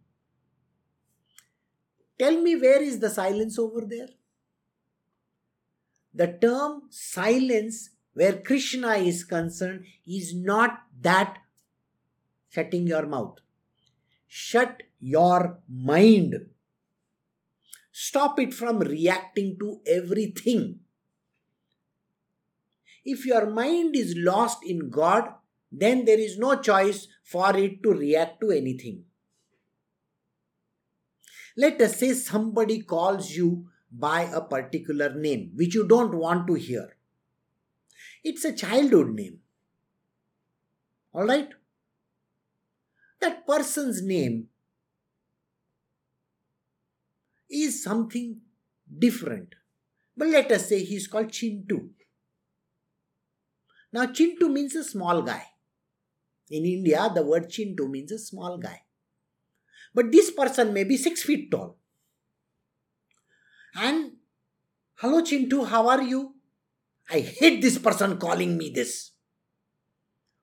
[2.20, 4.10] Tell me where is the silence over there?
[6.14, 11.38] The term silence, where Krishna is concerned, is not that
[12.50, 13.38] shutting your mouth.
[14.28, 16.48] Shut your mind.
[17.92, 20.80] Stop it from reacting to everything.
[23.06, 25.30] If your mind is lost in God,
[25.72, 29.07] then there is no choice for it to react to anything.
[31.58, 36.54] Let us say somebody calls you by a particular name which you don't want to
[36.54, 36.96] hear.
[38.24, 39.40] It's a childhood name.
[41.16, 41.50] Alright?
[43.20, 44.50] That person's name
[47.50, 48.42] is something
[49.00, 49.56] different.
[50.16, 51.90] But let us say he is called Chintu.
[53.92, 55.44] Now, Chintu means a small guy.
[56.52, 58.82] In India, the word Chintu means a small guy.
[59.98, 61.76] But this person may be six feet tall.
[63.74, 64.12] And,
[65.02, 66.36] hello Chintu, how are you?
[67.10, 69.14] I hate this person calling me this.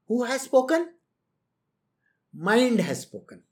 [0.08, 0.88] Who has spoken?
[2.34, 3.44] Mind has spoken.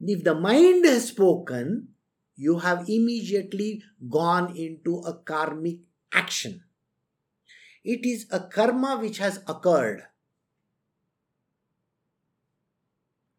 [0.00, 1.94] If the mind has spoken,
[2.34, 5.78] you have immediately gone into a karmic
[6.12, 6.64] action.
[7.84, 10.02] It is a karma which has occurred.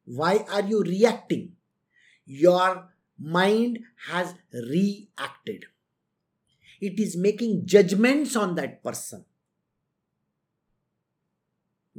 [0.08, 1.54] Why are you reacting?
[2.26, 2.90] Your
[3.20, 5.66] mind has reacted.
[6.80, 9.26] It is making judgments on that person.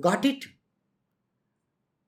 [0.01, 0.47] Got it?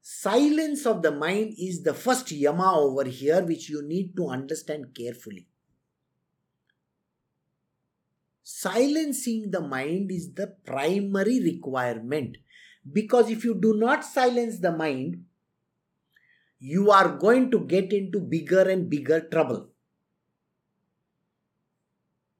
[0.01, 4.95] Silence of the mind is the first yama over here, which you need to understand
[4.95, 5.47] carefully.
[8.61, 12.37] silencing the mind is the primary requirement.
[12.93, 15.25] Because if you do not silence the mind,
[16.61, 19.69] you are going to get into bigger and bigger trouble.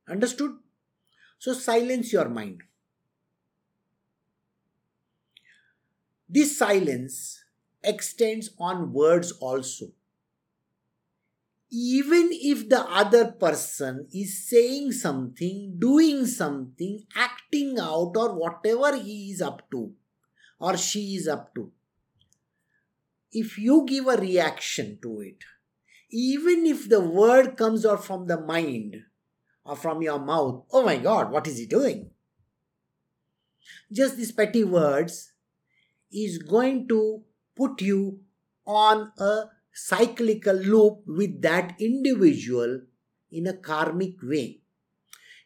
[0.09, 0.53] Understood?
[1.39, 2.63] So silence your mind.
[6.29, 7.43] This silence
[7.83, 9.87] extends on words also.
[11.73, 19.31] Even if the other person is saying something, doing something, acting out, or whatever he
[19.31, 19.93] is up to
[20.59, 21.73] or she is up to,
[23.33, 25.45] if you give a reaction to it,
[26.11, 28.97] even if the word comes out from the mind
[29.65, 32.11] or from your mouth, oh my god, what is he doing?
[33.93, 35.33] Just these petty words
[36.13, 37.23] is going to
[37.57, 38.21] put you
[38.67, 42.81] on a cyclical loop with that individual
[43.31, 44.61] in a karmic way.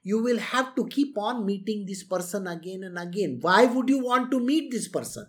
[0.03, 3.38] You will have to keep on meeting this person again and again.
[3.40, 5.27] Why would you want to meet this person?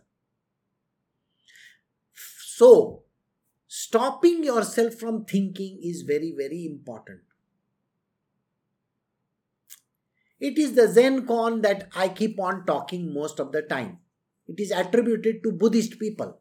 [2.55, 3.03] So,
[3.67, 7.19] stopping yourself from thinking is very, very important.
[10.39, 13.99] It is the Zen koan that I keep on talking most of the time.
[14.47, 16.39] It is attributed to Buddhist people.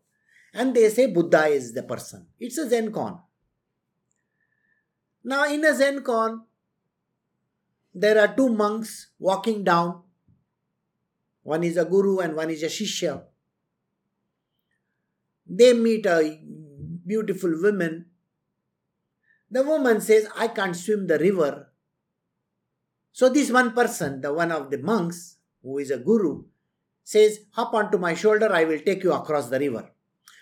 [0.53, 2.29] And they say Buddha is the person.
[2.39, 3.21] It's a Zen koan.
[5.25, 6.43] Now, in a Zen koan,
[7.93, 10.03] there are two monks walking down.
[11.43, 13.25] One is a guru and one is a shishya.
[15.47, 16.41] They meet a
[17.07, 18.07] beautiful woman.
[19.51, 21.69] The woman says, I can't swim the river.
[23.13, 26.45] So, this one person, the one of the monks, who is a guru,
[27.05, 29.91] says, Hop onto my shoulder, I will take you across the river.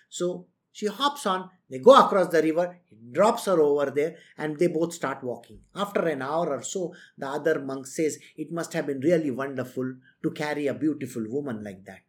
[0.08, 4.58] So, she hops on, they go across the river, he drops her over there, and
[4.58, 5.60] they both start walking.
[5.74, 9.94] After an hour or so, the other monk says, It must have been really wonderful
[10.22, 12.02] to carry a beautiful woman like that.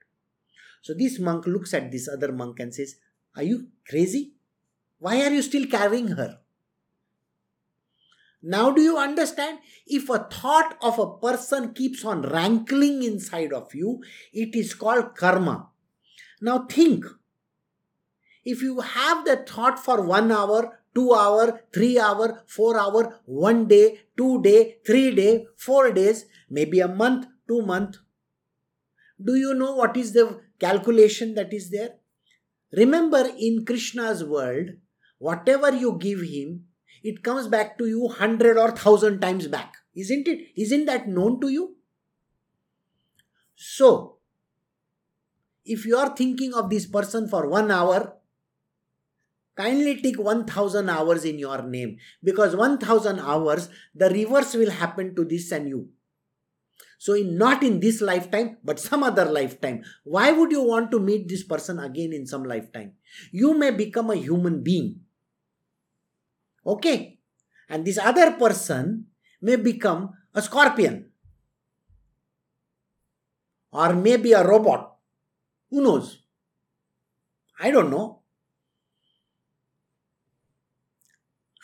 [0.84, 2.98] So this monk looks at this other monk and says,
[3.38, 4.34] Are you crazy?
[5.00, 6.40] Why are you still carrying her?
[8.42, 9.60] Now, do you understand?
[9.88, 14.02] If a thought of a person keeps on rankling inside of you,
[14.34, 15.70] it is called karma.
[16.42, 17.06] Now, think
[18.44, 23.70] if you have that thought for one hour, two hour, three hour, four hour, one
[23.70, 27.96] day, two day, three day, four days, maybe a month, two month,
[29.24, 31.92] do you know what is the calculation that is there?
[32.72, 34.70] Remember, in Krishna's world,
[35.20, 36.66] whatever you give him,
[37.04, 39.76] it comes back to you hundred or thousand times back.
[39.96, 40.48] Isn't it?
[40.56, 41.76] Isn't that known to you?
[43.56, 44.18] So,
[45.66, 48.16] if you are thinking of this person for one hour,
[49.56, 55.24] kindly take 1000 hours in your name because 1000 hours the reverse will happen to
[55.24, 55.90] this and you
[57.04, 59.84] so, in, not in this lifetime, but some other lifetime.
[60.06, 62.94] Why would you want to meet this person again in some lifetime?
[63.30, 65.02] You may become a human being.
[66.66, 67.20] Okay?
[67.68, 69.08] And this other person
[69.42, 71.12] may become a scorpion.
[73.74, 74.96] Or maybe a robot.
[75.72, 76.20] Who knows?
[77.60, 78.22] I don't know.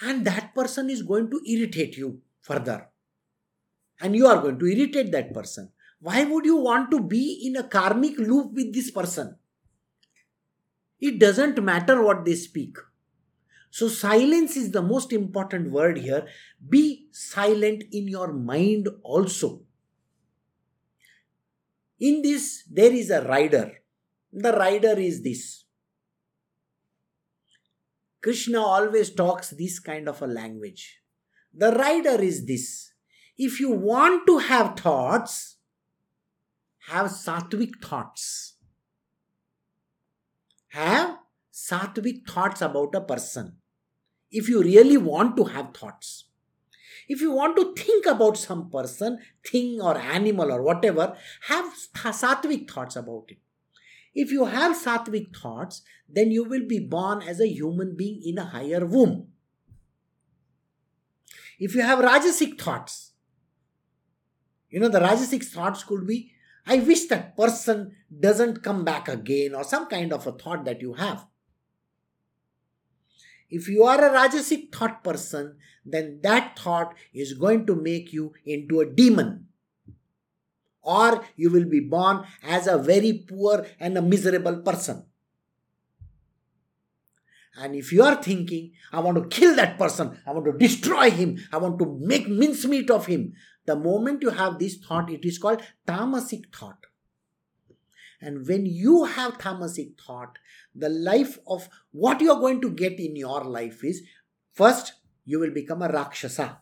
[0.01, 2.89] And that person is going to irritate you further
[3.99, 5.71] and you are going to irritate that person.
[6.01, 9.35] Why would you want to be in a karmic loop with this person?
[10.99, 12.77] It doesn't matter what they speak.
[13.71, 16.25] So, silence is the most important word here.
[16.67, 19.61] Be silent in your mind also.
[21.99, 23.81] In this, there is a rider.
[24.31, 25.65] The rider is this.
[28.21, 31.01] Krishna always talks this kind of a language.
[31.53, 32.93] The rider is this
[33.39, 35.55] if you want to have thoughts,
[36.89, 38.55] have sattvic thoughts.
[40.67, 41.19] Have
[41.53, 43.55] sattvic thoughts about a person.
[44.29, 46.25] If you really want to have thoughts.
[47.07, 49.19] If you want to think about some person,
[49.49, 51.15] thing, or animal, or whatever,
[51.47, 53.37] have sattvic thoughts about it.
[54.13, 58.37] If you have sattvic thoughts, then you will be born as a human being in
[58.37, 59.29] a higher womb.
[61.57, 63.08] If you have rajasic thoughts,
[64.69, 66.31] you know, the Rajasic thoughts could be,
[66.65, 70.81] I wish that person doesn't come back again, or some kind of a thought that
[70.81, 71.25] you have.
[73.49, 78.33] If you are a Rajasic thought person, then that thought is going to make you
[78.45, 79.47] into a demon.
[80.81, 85.05] Or you will be born as a very poor and a miserable person.
[87.59, 91.09] And if you are thinking, I want to kill that person, I want to destroy
[91.09, 93.33] him, I want to make mincemeat of him,
[93.69, 96.87] The moment you have this thought, it is called tamasic thought.
[98.19, 100.39] And when you have tamasic thought,
[100.73, 104.01] the life of what you are going to get in your life is
[104.53, 104.93] first,
[105.23, 106.61] you will become a Rakshasa.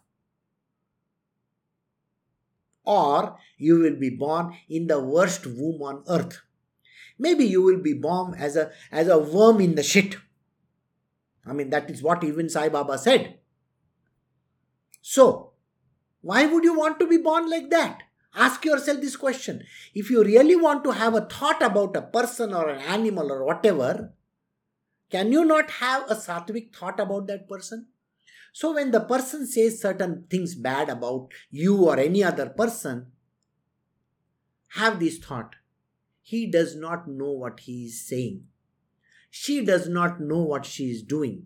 [2.84, 6.42] Or you will be born in the worst womb on earth.
[7.18, 10.18] Maybe you will be born as a as a worm in the shit.
[11.46, 13.40] I mean, that is what even Sai Baba said.
[15.02, 15.47] So,
[16.22, 18.04] why would you want to be born like that?
[18.36, 19.64] Ask yourself this question.
[19.96, 23.44] If you really want to have a thought about a person or an animal or
[23.44, 24.14] whatever,
[25.10, 27.88] can you not have a sattvic thought about that person?
[28.54, 33.08] So, when the person says certain things bad about you or any other person,
[34.70, 35.56] have this thought.
[36.22, 38.44] He does not know what he is saying.
[39.30, 41.46] She does not know what she is doing.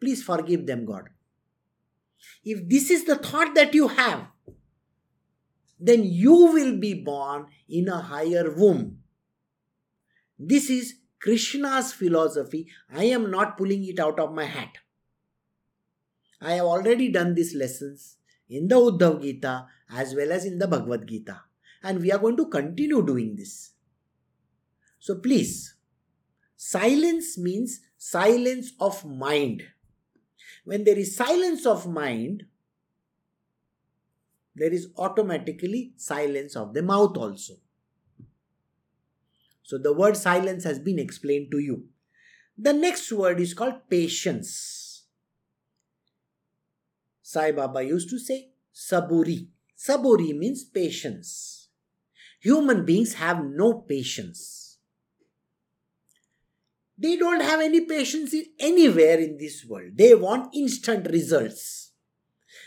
[0.00, 1.08] Please forgive them, God.
[2.44, 4.26] If this is the thought that you have,
[5.78, 8.98] then you will be born in a higher womb.
[10.38, 12.68] This is Krishna's philosophy.
[12.92, 14.78] I am not pulling it out of my hat.
[16.40, 18.16] I have already done these lessons
[18.48, 21.42] in the Uddhav Gita as well as in the Bhagavad Gita.
[21.82, 23.72] And we are going to continue doing this.
[24.98, 25.74] So please,
[26.56, 29.64] silence means silence of mind.
[30.64, 32.44] When there is silence of mind,
[34.54, 37.54] there is automatically silence of the mouth also.
[39.62, 41.86] So the word silence has been explained to you.
[42.58, 45.04] The next word is called patience.
[47.22, 49.48] Sai Baba used to say saburi.
[49.76, 51.68] Saburi means patience.
[52.40, 54.61] Human beings have no patience.
[57.02, 59.96] They don't have any patience in anywhere in this world.
[59.96, 61.90] They want instant results.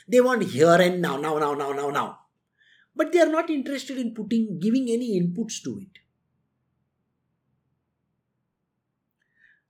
[0.10, 2.20] They want here and now, now, now, now, now, now.
[2.94, 6.00] But they are not interested in putting, giving any inputs to it.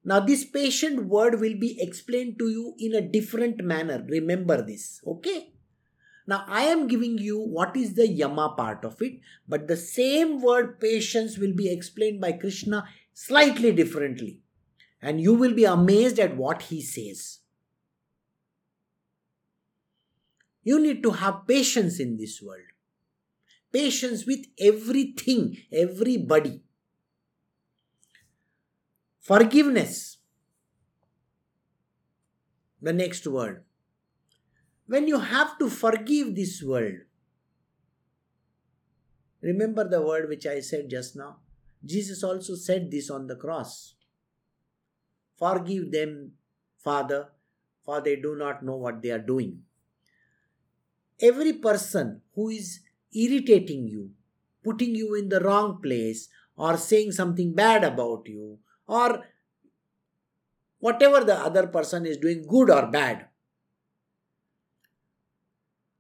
[0.04, 4.04] Now, this patient word will be explained to you in a different manner.
[4.08, 5.54] Remember this, okay?
[6.26, 10.42] Now, I am giving you what is the yama part of it, but the same
[10.42, 14.42] word patience will be explained by Krishna slightly differently.
[15.02, 17.40] And you will be amazed at what he says.
[20.64, 22.66] You need to have patience in this world.
[23.72, 26.62] Patience with everything, everybody.
[29.20, 30.18] Forgiveness.
[32.82, 33.64] The next word.
[34.88, 36.94] When you have to forgive this world,
[39.42, 41.38] remember the word which I said just now?
[41.84, 43.95] Jesus also said this on the cross.
[45.38, 46.32] Forgive them,
[46.78, 47.30] Father,
[47.84, 49.66] for they do not know what they are doing
[51.22, 52.82] every person who is
[53.14, 54.12] irritating you,
[54.64, 59.26] putting you in the wrong place, or saying something bad about you, or
[60.80, 63.28] whatever the other person is doing, good or bad,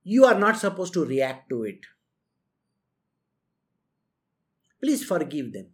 [0.03, 1.79] you are not supposed to react to it.
[4.81, 5.67] Please forgive them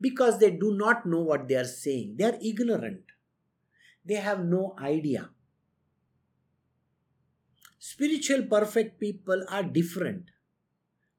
[0.00, 2.16] because they do not know what they are saying.
[2.16, 3.02] They are ignorant.
[4.04, 5.30] They have no idea.
[7.78, 10.30] Spiritual perfect people are different.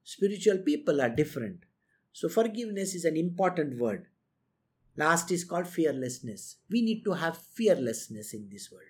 [0.04, 1.60] Spiritual people are different.
[2.14, 4.08] So, forgiveness is an important word.
[4.98, 6.58] Last is called fearlessness.
[6.70, 8.84] We need to have fearlessness in this world.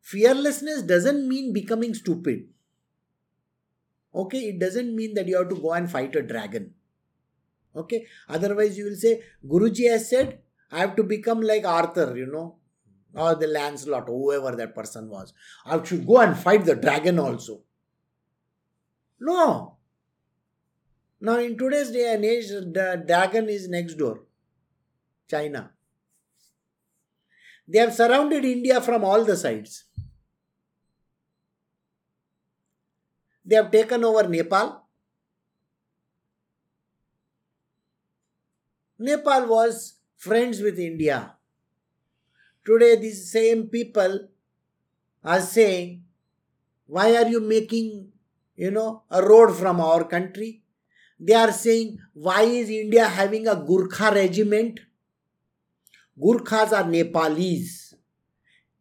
[0.00, 2.48] Fearlessness doesn't mean becoming stupid.
[4.16, 6.72] Okay, it doesn't mean that you have to go and fight a dragon.
[7.76, 10.38] Okay, otherwise, you will say, Guruji has said,
[10.72, 12.56] I have to become like Arthur, you know,
[13.14, 15.34] or the Lancelot, whoever that person was.
[15.66, 17.60] I should go and fight the dragon also.
[19.20, 19.76] No.
[21.20, 24.20] Now, in today's day and age, the dragon is next door
[25.30, 25.72] China.
[27.68, 29.85] They have surrounded India from all the sides.
[33.46, 34.82] They have taken over Nepal.
[38.98, 41.36] Nepal was friends with India
[42.66, 44.26] Today, these same people
[45.22, 46.02] are saying,
[46.88, 48.08] Why are you making,
[48.56, 50.62] you know, a road from our country?
[51.20, 54.80] They are saying, Why is India having a Gurkha regiment?
[56.20, 57.94] Gurkhas are Nepalese.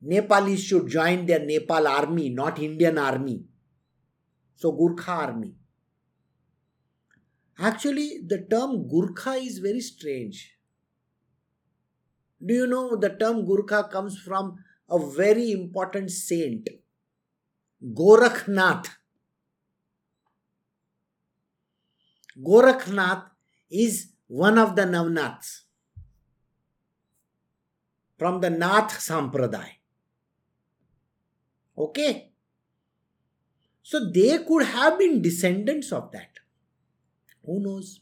[0.01, 3.43] Nepalese should join their Nepal army, not Indian army.
[4.55, 5.53] So, Gurkha army.
[7.57, 10.57] Actually, the term Gurkha is very strange.
[12.45, 14.57] Do you know the term Gurkha comes from
[14.89, 16.67] a very important saint?
[17.93, 18.87] Gorakhnath.
[22.37, 23.29] Gorakhnath
[23.71, 25.61] is one of the Navnaths
[28.17, 29.75] from the Nath Sampradaya.
[31.77, 32.31] Okay?
[33.85, 36.39] So they could have been descendants of that.
[37.45, 37.99] Who knows?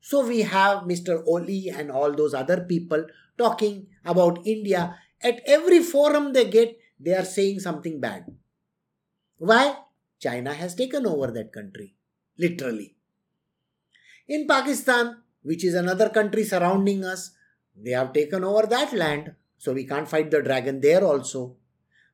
[0.00, 1.22] So we have Mr.
[1.26, 3.04] Oli and all those other people
[3.36, 4.96] talking about India.
[5.22, 8.24] At every forum they get, they are saying something bad.
[9.36, 9.76] Why?
[10.18, 11.94] China has taken over that country,
[12.38, 12.96] literally.
[14.28, 17.32] In Pakistan, which is another country surrounding us,
[17.76, 21.58] they have taken over that land, so we can't fight the dragon there also.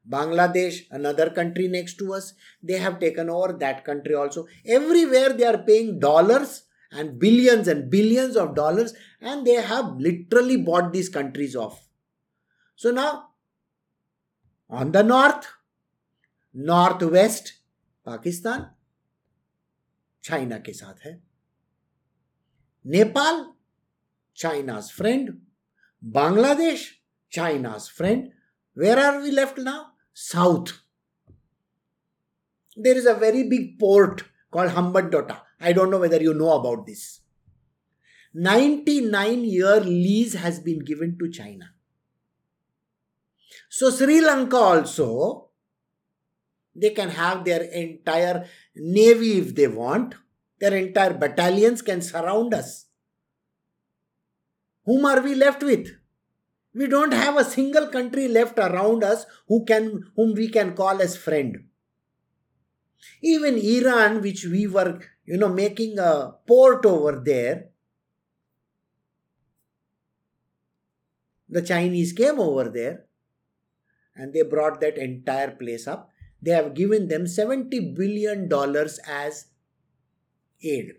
[0.10, 4.48] Bangladesh, another country next to us, they have taken over that country also.
[4.66, 10.58] Everywhere they are paying dollars and billions and billions of dollars, and they have literally
[10.58, 11.88] bought these countries off.
[12.76, 13.30] So now,
[14.70, 15.48] on the north,
[16.54, 17.54] northwest,
[18.06, 18.70] Pakistan,
[20.22, 21.20] China के साथ है
[22.88, 23.46] Nepal
[24.34, 25.42] China's friend
[26.02, 26.92] Bangladesh,
[27.30, 28.32] China's friend.
[28.74, 29.92] Where are we left now?
[30.15, 30.73] South.
[32.77, 35.41] There is a very big port called Hambantota.
[35.61, 37.21] I don't know whether you know about this.
[38.33, 41.73] 99 year lease has been given to China.
[43.69, 45.51] So Sri Lanka also,
[46.75, 50.15] they can have their entire navy if they want.
[50.61, 52.87] Their entire battalions can surround us.
[54.85, 55.89] Whom are we left with?
[56.75, 61.01] We don't have a single country left around us who can, whom we can call
[61.01, 61.65] as friend.
[63.23, 67.67] Even Iran, which we were, you know, making a port over there,
[71.49, 73.05] the Chinese came over there
[74.17, 76.11] and they brought that entire place up.
[76.43, 78.51] They have given them $70 billion
[79.07, 79.47] as
[80.63, 80.95] aid.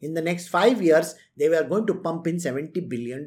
[0.00, 3.26] In the next five years, they were going to pump in $70 billion.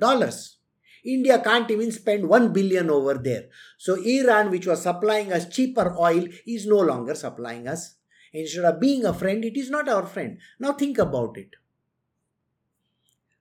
[1.06, 3.46] India can't even spend 1 billion over there.
[3.78, 7.96] So Iran, which was supplying us cheaper oil, is no longer supplying us.
[8.34, 10.40] Instead of being a friend, it is not our friend.
[10.60, 11.56] Now think about it.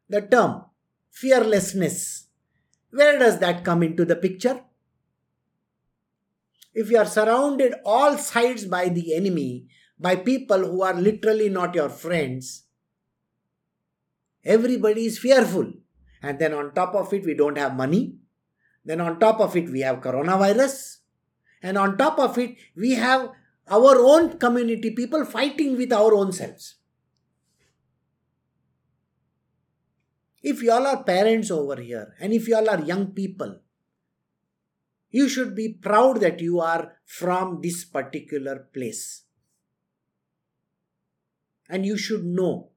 [0.09, 0.65] The term
[1.11, 2.27] fearlessness,
[2.91, 4.61] where does that come into the picture?
[6.75, 9.67] If you are surrounded all sides by the enemy,
[9.99, 12.65] by people who are literally not your friends,
[14.45, 15.73] Everybody is fearful.
[16.25, 18.17] And then on top of it, we don't have money.
[18.83, 21.01] Then on top of it, we have coronavirus.
[21.63, 23.31] And on top of it, we have
[23.69, 26.77] our own community people fighting with our own selves.
[30.43, 33.61] If you all are parents over here and if you all are young people,
[35.11, 39.25] you should be proud that you are from this particular place.
[41.69, 42.71] And you should know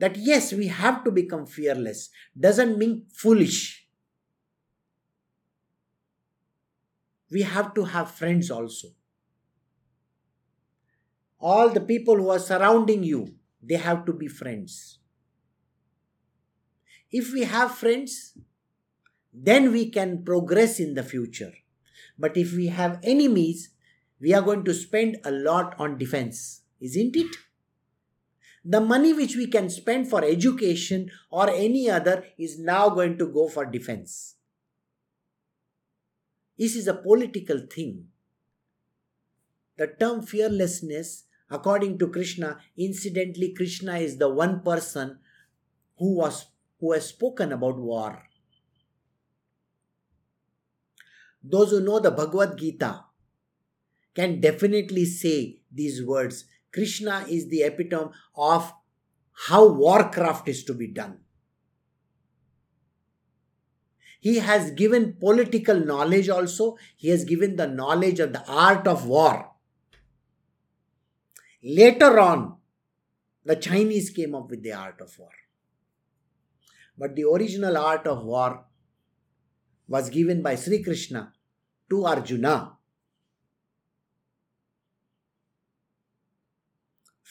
[0.00, 3.86] that yes, we have to become fearless doesn't mean foolish.
[7.30, 8.88] We have to have friends also.
[11.38, 14.98] All the people who are surrounding you, they have to be friends.
[17.10, 18.38] If we have friends,
[19.32, 21.52] then we can progress in the future.
[22.18, 23.70] But if we have enemies,
[24.20, 27.36] we are going to spend a lot on defense, isn't it?
[28.64, 33.26] The money which we can spend for education or any other is now going to
[33.26, 34.36] go for defense.
[36.58, 38.08] This is a political thing.
[39.78, 45.20] The term fearlessness, according to Krishna, incidentally, Krishna is the one person
[45.96, 46.46] who was
[46.80, 48.28] who has spoken about war.
[51.42, 53.04] Those who know the Bhagavad Gita
[54.14, 58.72] can definitely say these words Krishna is the epitome of
[59.48, 61.18] how warcraft is to be done.
[64.20, 69.06] He has given political knowledge also, he has given the knowledge of the art of
[69.06, 69.52] war.
[71.62, 72.56] Later on,
[73.44, 75.30] the Chinese came up with the art of war.
[76.98, 78.66] But the original art of war
[79.88, 81.32] was given by Sri Krishna
[81.88, 82.76] to Arjuna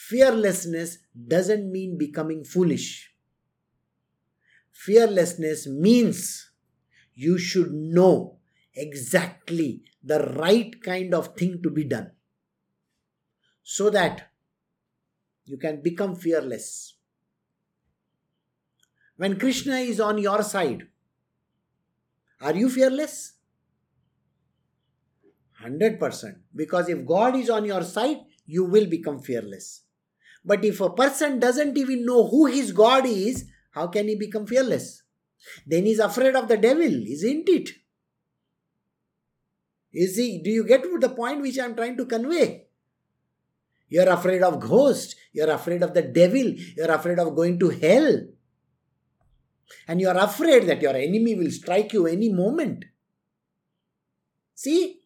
[0.10, 0.98] Fearlessness
[1.28, 3.14] doesn't mean becoming foolish.
[4.72, 6.50] Fearlessness means
[7.14, 8.40] you should know
[8.74, 12.10] exactly the right kind of thing to be done
[13.62, 14.32] so that
[15.46, 16.96] you can become fearless.
[19.18, 20.88] When Krishna is on your side,
[22.42, 23.34] are you fearless?
[25.64, 26.40] 100%.
[26.56, 29.84] Because if God is on your side, you will become fearless.
[30.44, 34.48] But if a person doesn't even know who his God is, how can he become
[34.48, 35.04] fearless?
[35.66, 37.70] Then he's afraid of the devil, isn't it?
[39.94, 40.42] Is he?
[40.44, 42.68] Do you get the point which I'm trying to convey?
[43.90, 45.16] You're afraid of ghosts.
[45.34, 46.54] You're afraid of the devil.
[46.78, 48.28] You're afraid of going to hell.
[49.88, 52.86] And you're afraid that your enemy will strike you any moment.
[54.54, 55.02] See?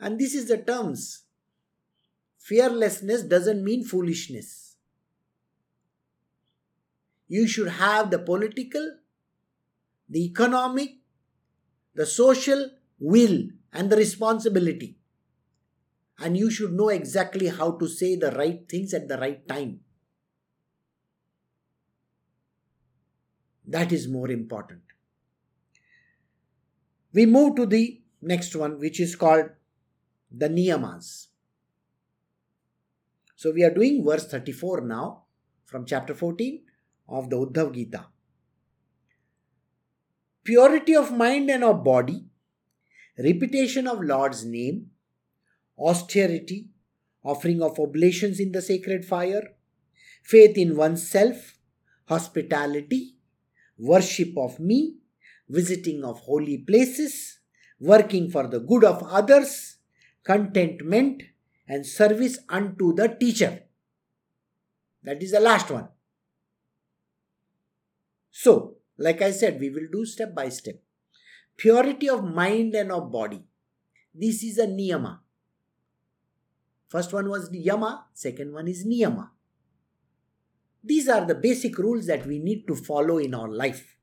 [0.00, 1.23] And this is the terms.
[2.44, 4.76] Fearlessness doesn't mean foolishness.
[7.26, 8.98] You should have the political,
[10.10, 10.90] the economic,
[11.94, 12.68] the social
[12.98, 14.98] will, and the responsibility.
[16.18, 19.80] And you should know exactly how to say the right things at the right time.
[23.66, 24.82] That is more important.
[27.14, 29.46] We move to the next one, which is called
[30.30, 31.28] the Niyamas.
[33.44, 35.24] So we are doing verse 34 now
[35.66, 36.62] from chapter 14
[37.10, 38.06] of the Uddhav Gita.
[40.42, 42.24] Purity of mind and of body,
[43.18, 44.86] repetition of Lord's name,
[45.78, 46.70] austerity,
[47.22, 49.42] offering of oblations in the sacred fire,
[50.22, 51.58] faith in oneself,
[52.08, 53.16] hospitality,
[53.76, 54.96] worship of me,
[55.50, 57.40] visiting of holy places,
[57.78, 59.76] working for the good of others,
[60.24, 61.24] contentment,
[61.66, 63.62] and service unto the teacher.
[65.02, 65.88] That is the last one.
[68.30, 70.80] So, like I said, we will do step by step.
[71.56, 73.44] Purity of mind and of body.
[74.14, 75.18] This is a niyama.
[76.88, 79.30] First one was yama, second one is niyama.
[80.82, 83.96] These are the basic rules that we need to follow in our life.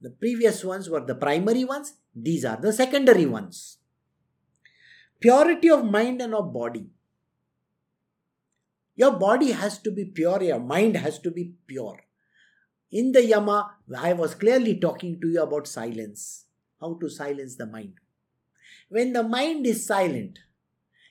[0.00, 3.78] The previous ones were the primary ones, these are the secondary ones.
[5.24, 6.90] Purity of mind and of body.
[8.94, 12.04] Your body has to be pure, your mind has to be pure.
[12.92, 16.44] In the Yama, I was clearly talking to you about silence,
[16.78, 17.94] how to silence the mind.
[18.90, 20.40] When the mind is silent,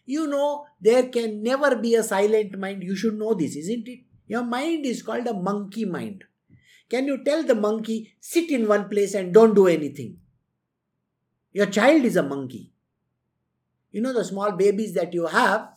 [0.05, 2.83] you know there can never be a silent mind.
[2.83, 4.01] You should know this, isn't it?
[4.27, 6.23] Your mind is called a monkey mind.
[6.87, 10.17] Can you tell the monkey, sit in one place and don't do anything?
[11.51, 12.72] Your child is a monkey.
[13.93, 15.69] You know, the small babies that you have,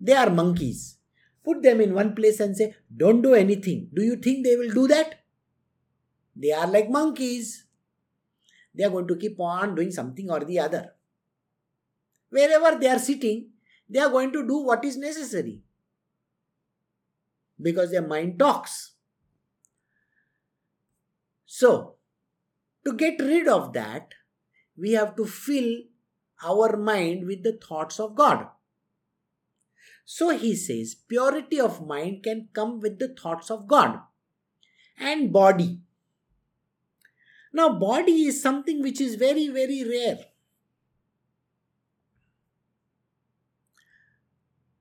[0.00, 0.98] they are monkeys.
[1.44, 3.88] Put them in one place and say, don't do anything.
[3.94, 5.20] Do you think they will do that?
[6.34, 7.64] They are like monkeys.
[8.74, 10.94] They are going to keep on doing something or the other.
[12.30, 13.50] Wherever they are sitting,
[13.88, 15.62] they are going to do what is necessary
[17.62, 18.94] because their mind talks.
[21.46, 21.94] So,
[22.84, 24.12] to get rid of that,
[24.76, 25.82] we have to fill
[26.44, 28.48] our mind with the thoughts of God.
[30.04, 34.00] So he says, purity of mind can come with the thoughts of God
[34.98, 35.80] and body.
[37.52, 40.18] Now, body is something which is very, very rare.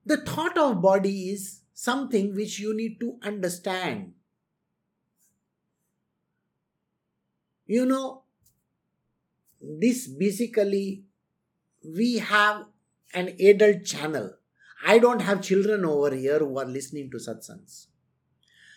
[0.05, 4.13] The thought of body is something which you need to understand.
[7.65, 8.23] You know,
[9.59, 11.04] this basically,
[11.93, 12.65] we have
[13.13, 14.33] an adult channel.
[14.86, 17.88] I don't have children over here who are listening to satsangs.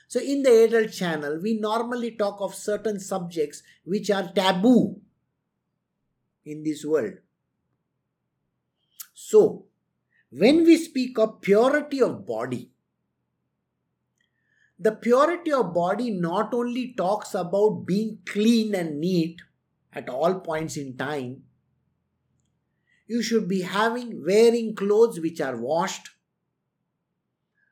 [0.07, 5.01] So, in the adult channel, we normally talk of certain subjects which are taboo
[6.47, 7.15] in this world.
[9.13, 9.67] So,
[10.31, 12.71] when we speak of purity of body,
[14.79, 19.43] the purity of body not only talks about being clean and neat
[19.93, 21.43] at all points in time,
[23.09, 26.11] you should be having wearing clothes which are washed,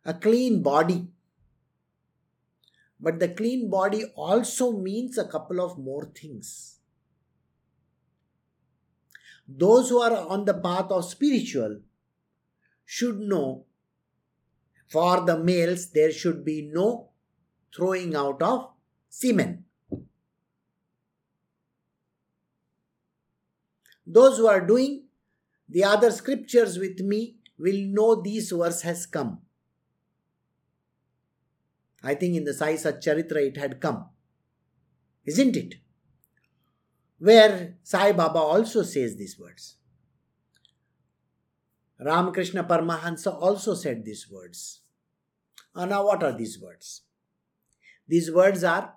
[0.05, 1.09] a clean body,
[2.99, 6.79] but the clean body also means a couple of more things.
[9.47, 11.81] Those who are on the path of spiritual
[12.85, 13.67] should know
[14.89, 17.11] for the males there should be no
[17.75, 18.71] throwing out of
[19.09, 19.65] semen.
[24.07, 25.06] Those who are doing
[25.69, 29.39] the other scriptures with me will know this verse has come.
[32.03, 34.07] I think in the Sai Charitra it had come.
[35.25, 35.75] Isn't it?
[37.19, 39.77] Where Sai Baba also says these words.
[41.99, 44.83] Ramakrishna Paramahansa also said these words.
[45.75, 47.03] And now, what are these words?
[48.07, 48.95] These words are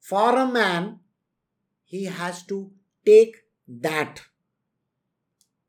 [0.00, 1.00] For a man,
[1.84, 2.70] he has to
[3.04, 3.36] take
[3.66, 4.22] that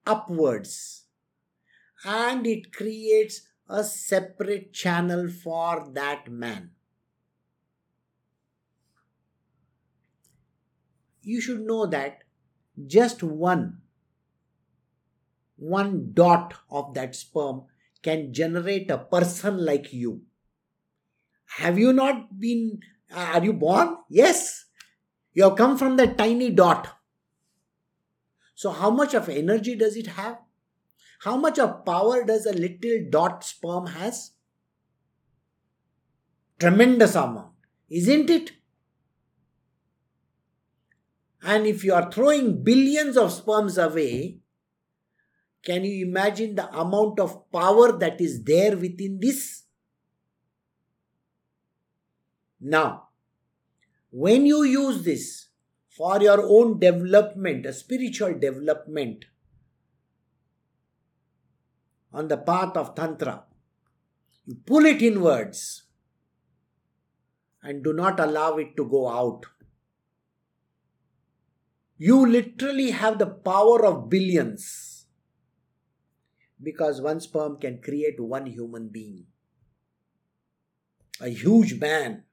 [0.06, 1.06] upwards
[2.06, 6.72] and it creates a separate channel for that man.
[11.22, 12.24] You should know that
[12.86, 13.82] just one
[15.56, 17.64] one dot of that sperm
[18.01, 20.22] can generate a person like you.
[21.58, 22.80] Have you not been,
[23.16, 23.97] uh, are you born?
[24.10, 24.66] Yes.
[25.34, 26.89] You have come from that tiny dot.
[28.64, 30.38] So, how much of energy does it have?
[31.20, 34.32] How much of power does a little dot sperm has?
[36.57, 37.51] Tremendous amount,
[37.89, 38.53] isn't it?
[41.41, 44.38] And if you are throwing billions of sperms away,
[45.66, 49.64] can you imagine the amount of power that is there within this?
[52.61, 53.09] Now,
[54.09, 55.47] when you use this
[55.96, 59.26] for your own development, a spiritual development
[62.12, 63.44] on the path of Tantra,
[64.46, 65.84] you pull it inwards
[67.62, 69.46] and do not allow it to go out.
[71.98, 75.06] You literally have the power of billions
[76.62, 79.26] because one sperm can create one human being.
[81.22, 82.24] A huge man.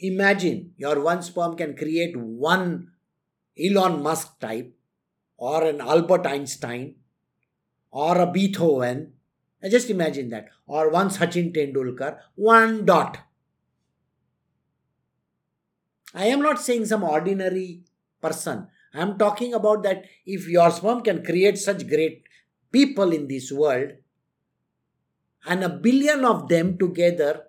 [0.00, 2.90] Imagine your one sperm can create one
[3.58, 4.74] Elon Musk type,
[5.36, 6.96] or an Albert Einstein,
[7.90, 9.12] or a Beethoven.
[9.70, 10.48] Just imagine that.
[10.66, 13.18] Or one Sachin Tendulkar, one dot.
[16.12, 17.84] I am not saying some ordinary
[18.20, 18.68] person.
[18.92, 22.24] I'm talking about that if your sperm can create such great
[22.70, 23.92] people in this world
[25.46, 27.44] and a billion of them together,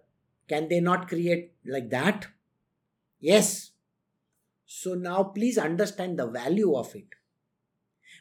[0.48, 2.28] can they not create like that?
[3.26, 3.72] Yes.
[4.66, 7.08] So now please understand the value of it.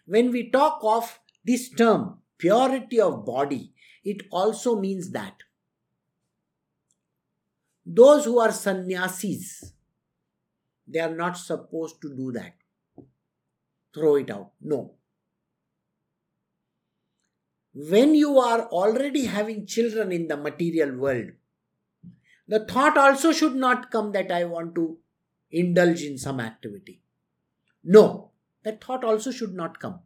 [0.07, 5.35] When we talk of this term, purity of body, it also means that
[7.85, 9.73] those who are sannyasis,
[10.89, 12.55] they are not supposed to do that
[13.95, 14.53] throw it out.
[14.61, 14.95] No.
[17.75, 21.33] When you are already having children in the material world,
[22.47, 24.99] the thought also should not come that I want to
[25.51, 27.01] indulge in some activity.
[27.83, 28.31] No,
[28.65, 30.01] that thought also should not come.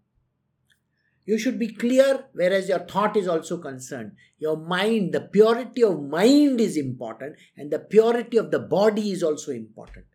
[1.25, 4.13] You should be clear, whereas your thought is also concerned.
[4.39, 9.23] Your mind, the purity of mind is important, and the purity of the body is
[9.23, 10.07] also important.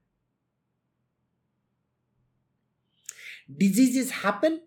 [3.57, 4.61] diseases happen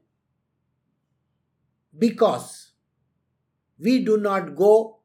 [1.98, 2.72] because
[3.78, 5.00] we do not go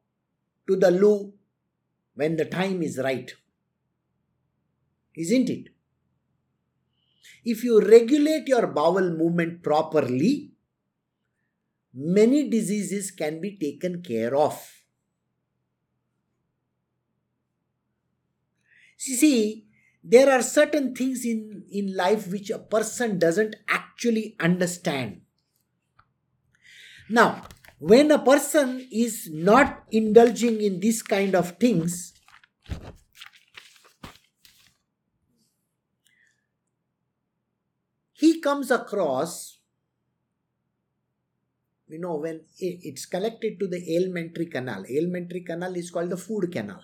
[0.68, 1.34] to the loo
[2.16, 3.32] when the time is right.
[5.16, 5.70] Isn't it?
[7.44, 10.52] If you regulate your bowel movement properly,
[11.94, 14.84] many diseases can be taken care of.
[18.98, 19.66] See,
[20.04, 25.22] there are certain things in, in life which a person doesn't actually understand.
[27.10, 27.44] Now,
[27.82, 32.14] when a person is not indulging in this kind of things,
[38.14, 39.58] he comes across,
[41.88, 44.86] you know, when it's collected to the alimentary canal.
[44.88, 46.84] Alimentary canal is called the food canal.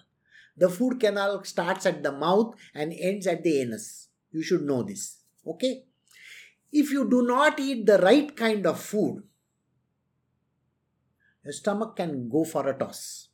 [0.57, 4.07] The food canal starts at the mouth and ends at the anus.
[4.31, 5.21] You should know this.
[5.45, 5.83] Okay?
[6.71, 9.21] If you do not eat the right kind of food,
[11.47, 13.29] your stomach can go for a toss.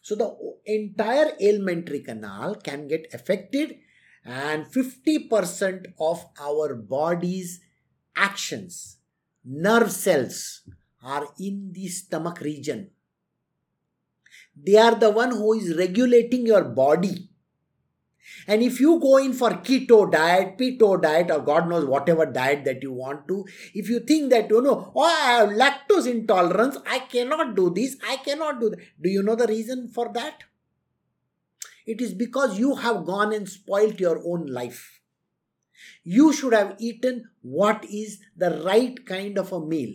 [0.00, 3.76] So the entire alimentary canal can get affected
[4.24, 7.60] and 50% of our body's
[8.16, 8.96] actions,
[9.44, 10.62] nerve cells
[11.02, 12.90] are in the stomach region.
[14.56, 17.28] They are the one who is regulating your body.
[18.46, 22.64] And if you go in for keto diet, pito diet, or God knows whatever diet
[22.64, 23.44] that you want to,
[23.74, 27.96] if you think that, you know, oh, I have lactose intolerance, I cannot do this,
[28.08, 28.80] I cannot do that.
[29.00, 30.44] Do you know the reason for that?
[31.86, 35.00] It is because you have gone and spoilt your own life.
[36.02, 39.94] You should have eaten what is the right kind of a meal.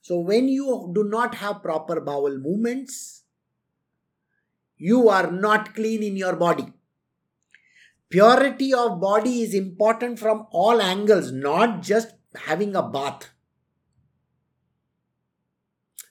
[0.00, 3.21] So, when you do not have proper bowel movements,
[4.90, 6.66] you are not clean in your body.
[8.08, 12.14] Purity of body is important from all angles, not just
[12.46, 13.30] having a bath.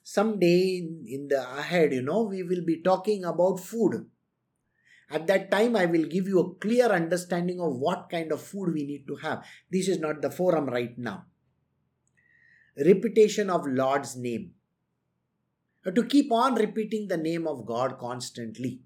[0.03, 4.05] Someday in the ahead, you know, we will be talking about food.
[5.09, 8.73] At that time, I will give you a clear understanding of what kind of food
[8.73, 9.43] we need to have.
[9.69, 11.25] This is not the forum right now.
[12.77, 14.51] Repetition of Lord's name.
[15.83, 18.81] To keep on repeating the name of God constantly.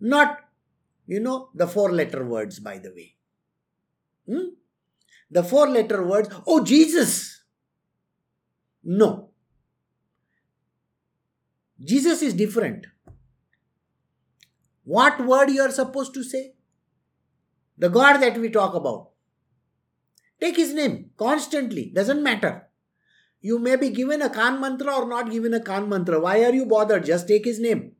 [0.00, 0.38] Not,
[1.06, 3.14] you know, the four letter words, by the way.
[4.26, 4.54] Hmm?
[5.30, 7.42] The four letter words, oh Jesus!
[8.82, 9.30] No.
[11.84, 12.86] Jesus is different.
[14.84, 16.54] What word you are supposed to say?
[17.76, 19.10] The God that we talk about.
[20.40, 22.65] Take his name constantly, doesn't matter.
[23.40, 26.20] You may be given a Kan mantra or not given a Kan mantra.
[26.20, 27.04] Why are you bothered?
[27.04, 27.92] Just take his name.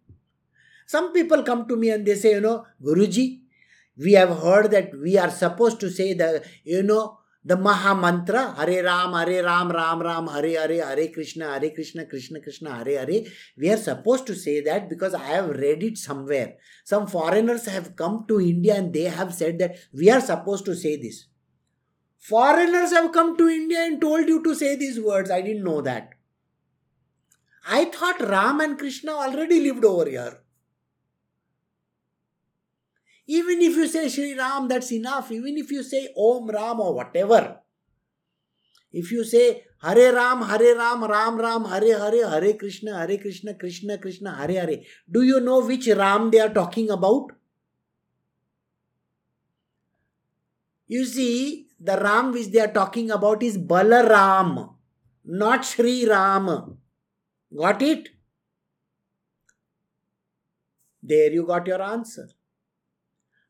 [0.86, 3.40] Some people come to me and they say, you know, Guruji,
[3.98, 8.54] we have heard that we are supposed to say the, you know, the Maha Mantra,
[8.54, 12.98] Hare Ram, Hare Ram, Ram Ram, Hare Hare, Hare Krishna, Hare Krishna, Krishna Krishna, Hare
[13.06, 13.22] Hare.
[13.56, 16.56] We are supposed to say that because I have read it somewhere.
[16.84, 20.74] Some foreigners have come to India and they have said that we are supposed to
[20.74, 21.26] say this.
[22.28, 25.30] Foreigners have come to India and told you to say these words.
[25.30, 26.14] I didn't know that.
[27.68, 30.40] I thought Ram and Krishna already lived over here.
[33.28, 35.30] Even if you say Sri Ram, that's enough.
[35.30, 37.60] Even if you say Om Ram or whatever.
[38.92, 43.54] If you say Hare Ram, Hare Ram, Ram Ram, Hare Hare, Hare Krishna, Hare Krishna,
[43.54, 44.82] Krishna Krishna, Hare Hare.
[45.10, 47.30] Do you know which Ram they are talking about?
[50.88, 54.74] You see, the Ram which they are talking about is Balaram,
[55.24, 56.78] not Sri Ram.
[57.56, 58.08] Got it?
[61.02, 62.28] There you got your answer.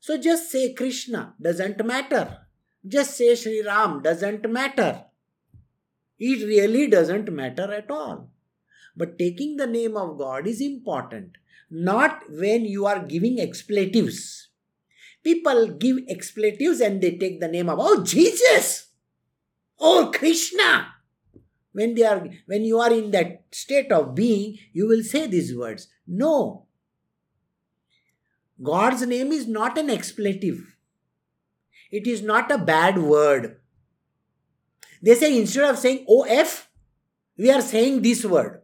[0.01, 2.39] So just say Krishna, doesn't matter.
[2.87, 5.05] Just say Sri Ram, doesn't matter.
[6.19, 8.31] It really doesn't matter at all.
[8.97, 11.33] But taking the name of God is important,
[11.71, 14.49] not when you are giving expletives.
[15.27, 18.91] People give expletives and they take the name of, oh, Jesus!
[19.81, 20.87] Oh, Krishna!
[21.73, 25.53] When they are when you are in that state of being, you will say these
[25.55, 25.89] words.
[26.07, 26.67] No,
[28.63, 30.77] God's name is not an expletive.
[31.91, 33.57] It is not a bad word.
[35.03, 36.69] They say instead of saying OF,
[37.37, 38.63] we are saying this word.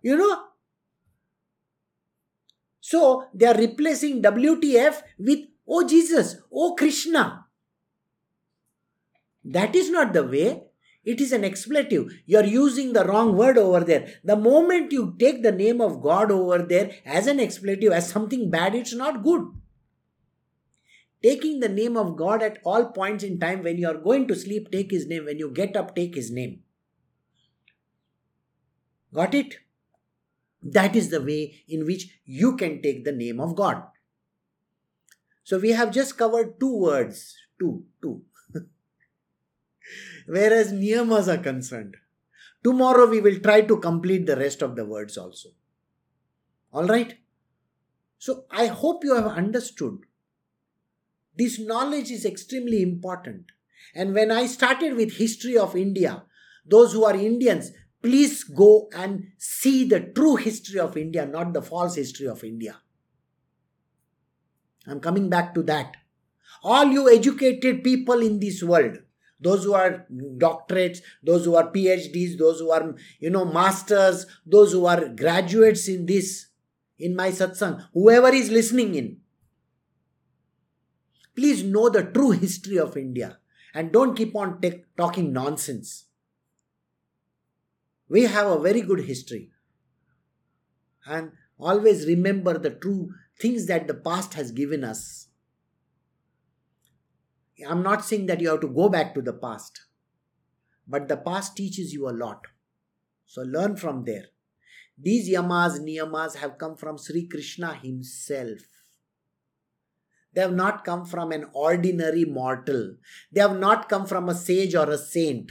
[0.00, 0.47] You know?
[2.88, 7.44] So they are replacing WTF with Oh Jesus, Oh Krishna.
[9.44, 10.62] That is not the way.
[11.04, 12.06] It is an expletive.
[12.24, 14.14] You are using the wrong word over there.
[14.24, 18.50] The moment you take the name of God over there as an expletive, as something
[18.50, 19.42] bad, it's not good.
[21.22, 24.34] Taking the name of God at all points in time, when you are going to
[24.34, 25.26] sleep, take His name.
[25.26, 26.60] When you get up, take His name.
[29.12, 29.58] Got it?
[30.62, 33.82] That is the way in which you can take the name of God.
[35.44, 37.36] So we have just covered two words.
[37.58, 38.22] Two, two
[40.26, 41.96] whereas niyamas are concerned.
[42.62, 45.50] Tomorrow we will try to complete the rest of the words also.
[46.72, 47.18] Alright?
[48.18, 50.00] So I hope you have understood.
[51.36, 53.46] This knowledge is extremely important.
[53.94, 56.24] And when I started with history of India,
[56.66, 57.70] those who are Indians,
[58.02, 62.76] please go and see the true history of India, not the false history of India.
[64.86, 65.96] I'm coming back to that.
[66.62, 68.98] All you educated people in this world,
[69.40, 74.72] those who are doctorates those who are phds those who are you know masters those
[74.72, 76.48] who are graduates in this
[76.98, 79.16] in my satsang whoever is listening in
[81.36, 83.38] please know the true history of india
[83.74, 84.60] and don't keep on
[84.96, 86.07] talking nonsense
[88.08, 89.50] we have a very good history
[91.06, 95.28] and always remember the true things that the past has given us
[97.66, 99.80] I'm not saying that you have to go back to the past,
[100.86, 102.46] but the past teaches you a lot.
[103.26, 104.26] So learn from there.
[104.96, 108.60] These yamas, niyamas have come from Sri Krishna himself.
[110.34, 112.94] They have not come from an ordinary mortal.
[113.32, 115.50] They have not come from a sage or a saint.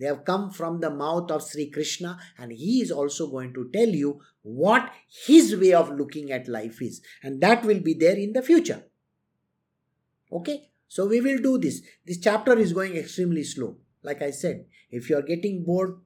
[0.00, 3.68] They have come from the mouth of Sri Krishna, and he is also going to
[3.70, 4.90] tell you what
[5.26, 8.84] his way of looking at life is, and that will be there in the future.
[10.32, 10.70] Okay?
[10.88, 11.82] So we will do this.
[12.06, 13.76] This chapter is going extremely slow.
[14.02, 15.98] Like I said, if you are getting bored,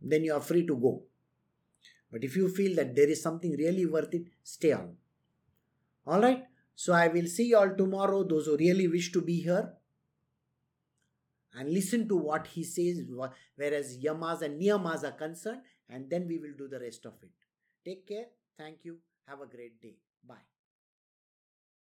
[0.00, 1.02] then you are free to go.
[2.10, 4.96] But if you feel that there is something really worth it, stay on.
[6.06, 6.44] Alright?
[6.74, 9.74] So I will see you all tomorrow, those who really wish to be here.
[11.58, 13.02] And listen to what he says,
[13.56, 17.30] whereas yamas and niyamas are concerned, and then we will do the rest of it.
[17.84, 18.26] Take care.
[18.58, 18.98] Thank you.
[19.26, 19.96] Have a great day.
[20.26, 20.55] Bye.